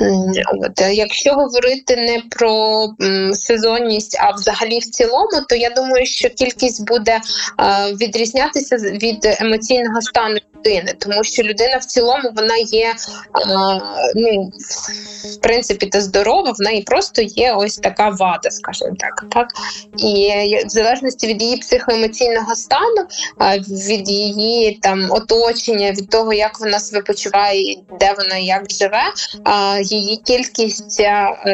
От, 0.00 0.80
Якщо 0.92 1.34
говорити 1.34 1.96
не 1.96 2.22
про 2.30 2.84
сезонність, 3.32 4.18
а 4.20 4.30
взагалі 4.30 4.78
в 4.78 4.84
цілому, 4.84 5.30
то 5.48 5.56
я 5.56 5.70
думаю, 5.70 6.06
що 6.06 6.28
кількість 6.28 6.86
буде 6.86 7.12
е, 7.12 7.20
відрізнятися 7.92 8.76
від 8.76 9.36
емоційного 9.40 10.02
стану 10.02 10.38
людини, 10.58 10.94
тому 10.98 11.24
що 11.24 11.42
людина 11.42 11.76
в 11.76 11.84
цілому 11.84 12.30
вона 12.36 12.56
є 12.56 12.86
е, 12.86 13.80
ну, 14.14 14.50
в 15.34 15.40
принципі 15.42 15.86
та 15.86 16.00
здорова, 16.00 16.52
в 16.52 16.60
неї 16.60 16.82
просто 16.82 17.22
є 17.22 17.52
ось 17.52 17.76
така 17.76 18.08
вада, 18.08 18.50
скажімо 18.50 18.96
так. 18.98 19.24
так? 19.30 19.48
І 19.96 20.32
в 20.66 20.68
залежності 20.68 21.26
від 21.26 21.42
її 21.42 21.56
психоемоційного 21.56 22.54
стану, 22.54 23.06
е, 23.40 23.58
від 23.68 24.10
її 24.10 24.78
там 24.82 25.06
оточення, 25.10 25.90
від 25.90 26.10
того, 26.10 26.32
як 26.32 26.60
вона 26.60 26.80
себе 26.80 27.02
почуває, 27.02 27.76
де 28.00 28.14
вона 28.18 28.36
як 28.36 28.70
живе. 28.70 29.02
Е, 29.46 29.82
її 29.82 30.16
кількість 30.16 31.02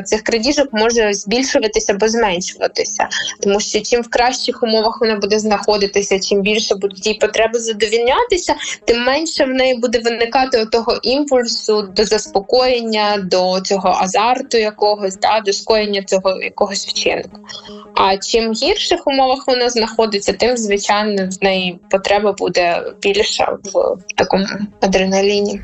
цих 0.04 0.22
крадіжок 0.22 0.68
може 0.72 1.14
збільшуватися 1.14 1.92
або 1.92 2.08
зменшуватися, 2.08 3.08
тому 3.40 3.60
що 3.60 3.80
чим 3.80 4.02
в 4.02 4.08
кращих 4.08 4.62
умовах 4.62 4.98
вона 5.00 5.16
буде 5.16 5.38
знаходитися, 5.38 6.20
чим 6.20 6.40
більше 6.40 6.74
будуть 6.74 7.06
її 7.06 7.18
потреби 7.18 7.58
задовільнятися, 7.58 8.54
тим 8.84 8.93
менше 8.96 9.44
в 9.44 9.48
неї 9.48 9.78
буде 9.78 9.98
виникати 9.98 10.66
того 10.66 10.98
імпульсу 11.02 11.82
до 11.82 12.04
заспокоєння, 12.04 13.18
до 13.18 13.60
цього 13.60 13.88
азарту 13.88 14.58
якогось, 14.58 15.16
да, 15.16 15.40
до 15.40 15.52
скоєння 15.52 16.02
цього 16.02 16.42
якогось 16.42 16.86
вчинку. 16.86 17.40
А 17.94 18.16
чим 18.16 18.52
гірших 18.52 19.06
умовах 19.06 19.44
вона 19.46 19.70
знаходиться, 19.70 20.32
тим 20.32 20.56
звичайно 20.56 21.28
в 21.40 21.44
неї 21.44 21.78
потреба 21.90 22.32
буде 22.32 22.82
більша 23.02 23.56
в 23.64 23.96
такому 24.16 24.46
адреналіні. 24.80 25.60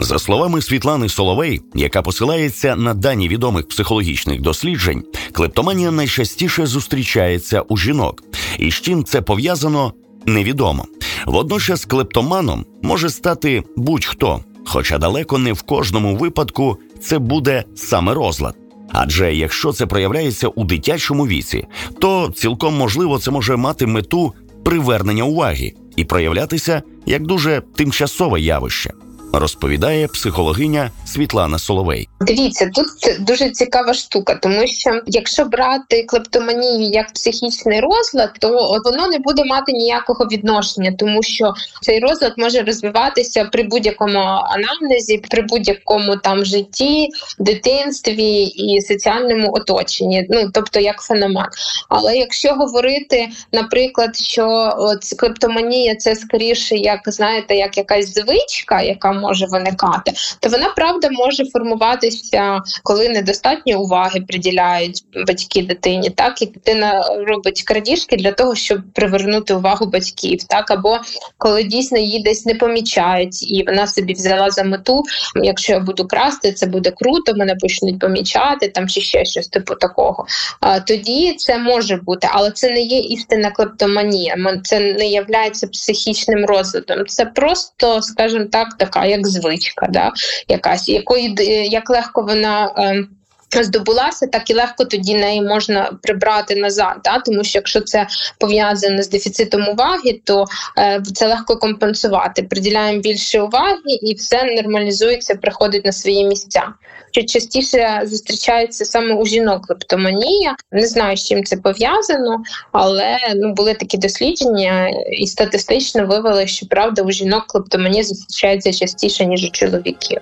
За 0.00 0.18
словами 0.18 0.62
Світлани 0.62 1.08
Соловей, 1.08 1.60
яка 1.74 2.02
посилається 2.02 2.76
на 2.76 2.94
дані 2.94 3.28
відомих 3.28 3.68
психологічних 3.68 4.40
досліджень, 4.40 5.04
клептоманія 5.32 5.90
найчастіше 5.90 6.66
зустрічається 6.66 7.60
у 7.60 7.76
жінок, 7.76 8.22
і 8.58 8.70
з 8.70 8.74
чим 8.74 9.04
це 9.04 9.22
пов'язано, 9.22 9.92
невідомо. 10.26 10.84
Водночас 11.26 11.84
клептоманом 11.84 12.64
може 12.82 13.10
стати 13.10 13.62
будь-хто. 13.76 14.40
Хоча 14.66 14.98
далеко 14.98 15.38
не 15.38 15.52
в 15.52 15.62
кожному 15.62 16.16
випадку 16.16 16.76
це 17.00 17.18
буде 17.18 17.64
саме 17.74 18.14
розлад. 18.14 18.56
Адже 18.92 19.34
якщо 19.34 19.72
це 19.72 19.86
проявляється 19.86 20.48
у 20.48 20.64
дитячому 20.64 21.26
віці, 21.26 21.66
то 21.98 22.32
цілком 22.34 22.76
можливо 22.76 23.18
це 23.18 23.30
може 23.30 23.56
мати 23.56 23.86
мету 23.86 24.34
привернення 24.64 25.22
уваги 25.22 25.72
і 25.96 26.04
проявлятися 26.04 26.82
як 27.06 27.22
дуже 27.22 27.62
тимчасове 27.74 28.40
явище 28.40 28.92
розповідає 29.32 30.08
психологиня 30.08 30.90
Світлана 31.06 31.58
Соловей. 31.58 32.08
Дивіться, 32.20 32.70
тут 32.74 32.86
дуже 33.20 33.50
цікава 33.50 33.94
штука, 33.94 34.34
тому 34.42 34.66
що 34.66 35.00
якщо 35.06 35.44
брати 35.44 36.02
клептоманію 36.02 36.90
як 36.90 37.12
психічний 37.12 37.80
розлад, 37.80 38.30
то 38.40 38.80
воно 38.84 39.08
не 39.08 39.18
буде 39.18 39.44
мати 39.44 39.72
ніякого 39.72 40.24
відношення, 40.24 40.94
тому 40.98 41.22
що 41.22 41.54
цей 41.82 42.00
розлад 42.00 42.32
може 42.36 42.62
розвиватися 42.62 43.44
при 43.44 43.62
будь-якому 43.62 44.18
анамнезі, 44.28 45.22
при 45.30 45.42
будь-якому 45.42 46.16
там 46.16 46.44
житті, 46.44 47.08
дитинстві 47.38 48.42
і 48.42 48.80
соціальному 48.80 49.52
оточенні, 49.52 50.26
ну 50.30 50.50
тобто 50.54 50.80
як 50.80 51.00
феномен. 51.00 51.46
Але 51.88 52.16
якщо 52.16 52.54
говорити, 52.54 53.28
наприклад, 53.52 54.16
що 54.16 54.74
от 54.78 54.98
клептоманія 55.18 55.96
це 55.96 56.16
скоріше, 56.16 56.76
як 56.76 57.00
знаєте, 57.06 57.54
як 57.54 57.76
якась 57.76 58.14
звичка, 58.14 58.82
яка 58.82 59.12
може 59.18 59.46
виникати, 59.46 60.12
то 60.40 60.48
вона 60.48 60.68
правда 60.68 61.08
може 61.10 61.44
формуватися, 61.50 62.60
коли 62.82 63.08
недостатньо 63.08 63.80
уваги 63.80 64.20
приділяють 64.28 65.04
батьки 65.26 65.62
дитині, 65.62 66.10
так 66.10 66.42
і 66.42 66.46
дитина 66.46 67.04
робить 67.26 67.62
крадіжки 67.62 68.16
для 68.16 68.32
того, 68.32 68.54
щоб 68.54 68.78
привернути 68.94 69.54
увагу 69.54 69.86
батьків, 69.86 70.44
так 70.44 70.70
або 70.70 70.98
коли 71.38 71.64
дійсно 71.64 71.98
її 71.98 72.22
десь 72.22 72.46
не 72.46 72.54
помічають, 72.54 73.52
і 73.52 73.64
вона 73.66 73.86
собі 73.86 74.12
взяла 74.12 74.50
за 74.50 74.64
мету. 74.64 75.04
Якщо 75.42 75.72
я 75.72 75.80
буду 75.80 76.06
красти, 76.06 76.52
це 76.52 76.66
буде 76.66 76.90
круто, 76.90 77.34
мене 77.34 77.54
почнуть 77.54 77.98
помічати 77.98 78.68
там 78.68 78.88
чи 78.88 79.00
ще 79.00 79.24
щось 79.24 79.48
типу 79.48 79.74
такого. 79.74 80.26
А, 80.60 80.80
Тоді 80.80 81.34
це 81.34 81.58
може 81.58 81.96
бути, 81.96 82.28
але 82.32 82.50
це 82.50 82.70
не 82.70 82.80
є 82.80 82.98
істинна 82.98 83.50
клептоманія. 83.50 84.60
Це 84.64 84.80
не 84.80 85.08
являється 85.08 85.66
психічним 85.66 86.44
розладом. 86.44 87.06
Це 87.06 87.24
просто, 87.24 88.02
скажімо 88.02 88.44
так, 88.52 88.68
така 88.78 89.04
як 89.08 89.26
звичка, 89.26 89.86
да, 89.90 90.12
якась 90.48 90.88
якої 90.88 91.34
як 91.70 91.90
легко 91.90 92.22
вона. 92.22 92.74
Е, 92.78 93.04
Здобулася, 93.50 94.26
так 94.26 94.50
і 94.50 94.54
легко 94.54 94.84
тоді 94.84 95.14
неї 95.14 95.42
можна 95.42 95.92
прибрати 96.02 96.56
назад, 96.56 96.96
да? 97.04 97.18
тому 97.18 97.44
що 97.44 97.58
якщо 97.58 97.80
це 97.80 98.06
пов'язане 98.40 99.02
з 99.02 99.08
дефіцитом 99.08 99.68
уваги, 99.68 100.20
то 100.24 100.44
е, 100.78 101.02
це 101.14 101.26
легко 101.28 101.56
компенсувати. 101.56 102.42
Приділяємо 102.42 103.00
більше 103.00 103.40
уваги, 103.40 103.98
і 104.02 104.14
все 104.14 104.44
нормалізується, 104.44 105.34
приходить 105.34 105.84
на 105.84 105.92
свої 105.92 106.26
місця. 106.26 106.62
Що 107.10 107.22
частіше 107.22 108.00
зустрічається 108.04 108.84
саме 108.84 109.14
у 109.14 109.26
жінок 109.26 109.66
клептоманія. 109.66 110.56
Не 110.72 110.86
знаю, 110.86 111.16
з 111.16 111.24
чим 111.24 111.44
це 111.44 111.56
пов'язано, 111.56 112.42
але 112.72 113.16
ну 113.36 113.52
були 113.52 113.74
такі 113.74 113.98
дослідження, 113.98 114.88
і 115.12 115.26
статистично 115.26 116.06
вивели, 116.06 116.46
що 116.46 116.66
правда 116.66 117.02
у 117.02 117.10
жінок 117.10 117.44
клептоманія 117.46 118.04
зустрічається 118.04 118.72
частіше 118.72 119.26
ніж 119.26 119.44
у 119.44 119.50
чоловіків. 119.50 120.18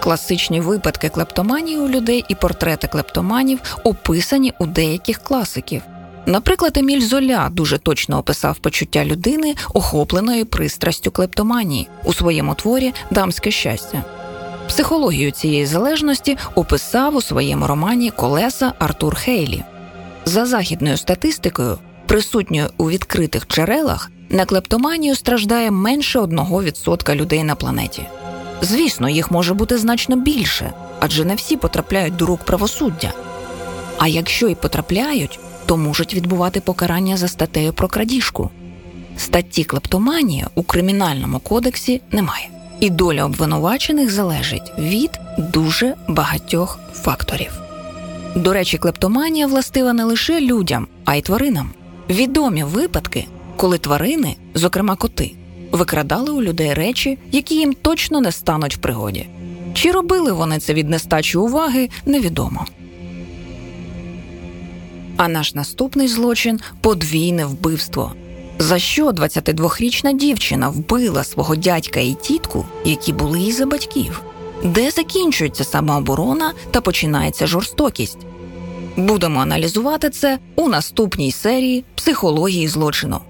Класичні 0.00 0.60
випадки 0.60 1.08
клептоманії 1.08 1.78
у 1.78 1.88
людей 1.88 2.24
і 2.28 2.34
портрети 2.34 2.86
клептоманів 2.86 3.58
описані 3.84 4.52
у 4.58 4.66
деяких 4.66 5.18
класиків. 5.18 5.82
Наприклад, 6.26 6.76
Еміль 6.76 7.00
Золя 7.00 7.48
дуже 7.52 7.78
точно 7.78 8.18
описав 8.18 8.58
почуття 8.58 9.04
людини, 9.04 9.54
охопленої 9.74 10.44
пристрастю 10.44 11.10
клептоманії 11.10 11.88
у 12.04 12.12
своєму 12.12 12.54
творі 12.54 12.94
Дамське 13.10 13.50
щастя. 13.50 14.04
Психологію 14.68 15.30
цієї 15.30 15.66
залежності 15.66 16.36
описав 16.54 17.16
у 17.16 17.22
своєму 17.22 17.66
романі 17.66 18.10
Колеса 18.10 18.72
Артур 18.78 19.16
Хейлі. 19.16 19.64
За 20.24 20.46
західною 20.46 20.96
статистикою, 20.96 21.78
присутньою 22.06 22.68
у 22.76 22.90
відкритих 22.90 23.48
джерелах, 23.48 24.10
на 24.30 24.44
клептоманію 24.44 25.14
страждає 25.14 25.70
менше 25.70 26.18
1% 26.18 27.14
людей 27.14 27.44
на 27.44 27.54
планеті. 27.54 28.02
Звісно, 28.62 29.08
їх 29.08 29.30
може 29.30 29.54
бути 29.54 29.78
значно 29.78 30.16
більше, 30.16 30.72
адже 31.00 31.24
не 31.24 31.34
всі 31.34 31.56
потрапляють 31.56 32.16
до 32.16 32.26
рук 32.26 32.40
правосуддя. 32.44 33.12
А 33.98 34.08
якщо 34.08 34.48
й 34.48 34.54
потрапляють, 34.54 35.38
то 35.66 35.76
можуть 35.76 36.14
відбувати 36.14 36.60
покарання 36.60 37.16
за 37.16 37.28
статтею 37.28 37.72
про 37.72 37.88
крадіжку. 37.88 38.50
Статті 39.16 39.64
клептоманія 39.64 40.46
у 40.54 40.62
кримінальному 40.62 41.38
кодексі 41.38 42.00
немає, 42.12 42.48
і 42.80 42.90
доля 42.90 43.24
обвинувачених 43.24 44.10
залежить 44.10 44.72
від 44.78 45.10
дуже 45.38 45.94
багатьох 46.08 46.78
факторів. 46.94 47.52
До 48.34 48.52
речі, 48.52 48.78
клептоманія 48.78 49.46
властива 49.46 49.92
не 49.92 50.04
лише 50.04 50.40
людям, 50.40 50.86
а 51.04 51.14
й 51.14 51.22
тваринам. 51.22 51.70
Відомі 52.10 52.64
випадки, 52.64 53.26
коли 53.56 53.78
тварини, 53.78 54.36
зокрема 54.54 54.96
коти, 54.96 55.32
викрадали 55.72 56.30
у 56.30 56.42
людей 56.42 56.74
речі, 56.74 57.18
які 57.32 57.54
їм 57.54 57.74
точно 57.82 58.20
не 58.20 58.32
стануть 58.32 58.76
в 58.76 58.78
пригоді. 58.78 59.26
Чи 59.74 59.90
робили 59.90 60.32
вони 60.32 60.58
це 60.58 60.74
від 60.74 60.90
нестачі 60.90 61.38
уваги, 61.38 61.88
невідомо. 62.06 62.66
А 65.16 65.28
наш 65.28 65.54
наступний 65.54 66.08
злочин 66.08 66.60
подвійне 66.80 67.46
вбивство. 67.46 68.12
За 68.58 68.78
що 68.78 69.10
22-річна 69.10 70.12
дівчина 70.12 70.68
вбила 70.68 71.24
свого 71.24 71.56
дядька 71.56 72.00
і 72.00 72.14
тітку, 72.14 72.64
які 72.84 73.12
були 73.12 73.38
її 73.38 73.52
за 73.52 73.66
батьків, 73.66 74.22
де 74.64 74.90
закінчується 74.90 75.64
самооборона 75.64 76.52
та 76.70 76.80
починається 76.80 77.46
жорстокість? 77.46 78.18
Будемо 78.96 79.40
аналізувати 79.40 80.10
це 80.10 80.38
у 80.56 80.68
наступній 80.68 81.32
серії 81.32 81.84
психології 81.94 82.68
злочину. 82.68 83.20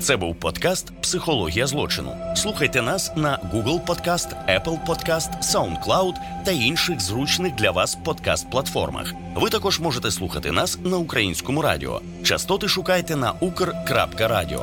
Це 0.00 0.16
був 0.16 0.34
подкаст 0.34 0.92
Психологія 1.00 1.66
злочину. 1.66 2.16
Слухайте 2.36 2.82
нас 2.82 3.12
на 3.16 3.38
Google 3.54 3.84
Podcast, 3.84 4.28
Apple 4.48 4.86
Podcast, 4.86 5.42
SoundCloud 5.42 6.14
та 6.44 6.50
інших 6.50 7.00
зручних 7.00 7.54
для 7.54 7.70
вас 7.70 7.98
подкаст-платформах. 8.04 9.14
Ви 9.34 9.50
також 9.50 9.80
можете 9.80 10.10
слухати 10.10 10.52
нас 10.52 10.78
на 10.84 10.96
українському 10.96 11.62
радіо. 11.62 12.00
Частоти 12.24 12.68
шукайте 12.68 13.16
на 13.16 13.32
ukr.radio. 13.32 14.60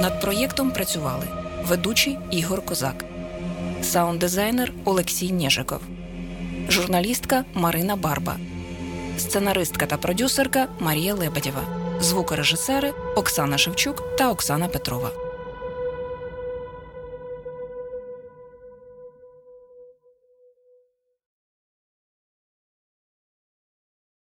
Над 0.00 0.20
проєктом 0.20 0.70
працювали 0.70 1.26
ведучий 1.66 2.18
Ігор 2.30 2.64
Козак, 2.64 3.04
саунд-дизайнер 3.82 4.72
Олексій 4.84 5.32
Нєжиков, 5.32 5.80
журналістка 6.68 7.44
Марина 7.54 7.96
Барба, 7.96 8.36
сценаристка 9.18 9.86
та 9.86 9.96
продюсерка 9.96 10.66
Марія 10.80 11.14
Лебедєва 11.14 11.79
звукорежисери 12.00 12.92
Оксана 13.16 13.58
Шевчук 13.58 14.02
та 14.18 14.30
Оксана 14.30 14.68
Петрова. 14.68 15.29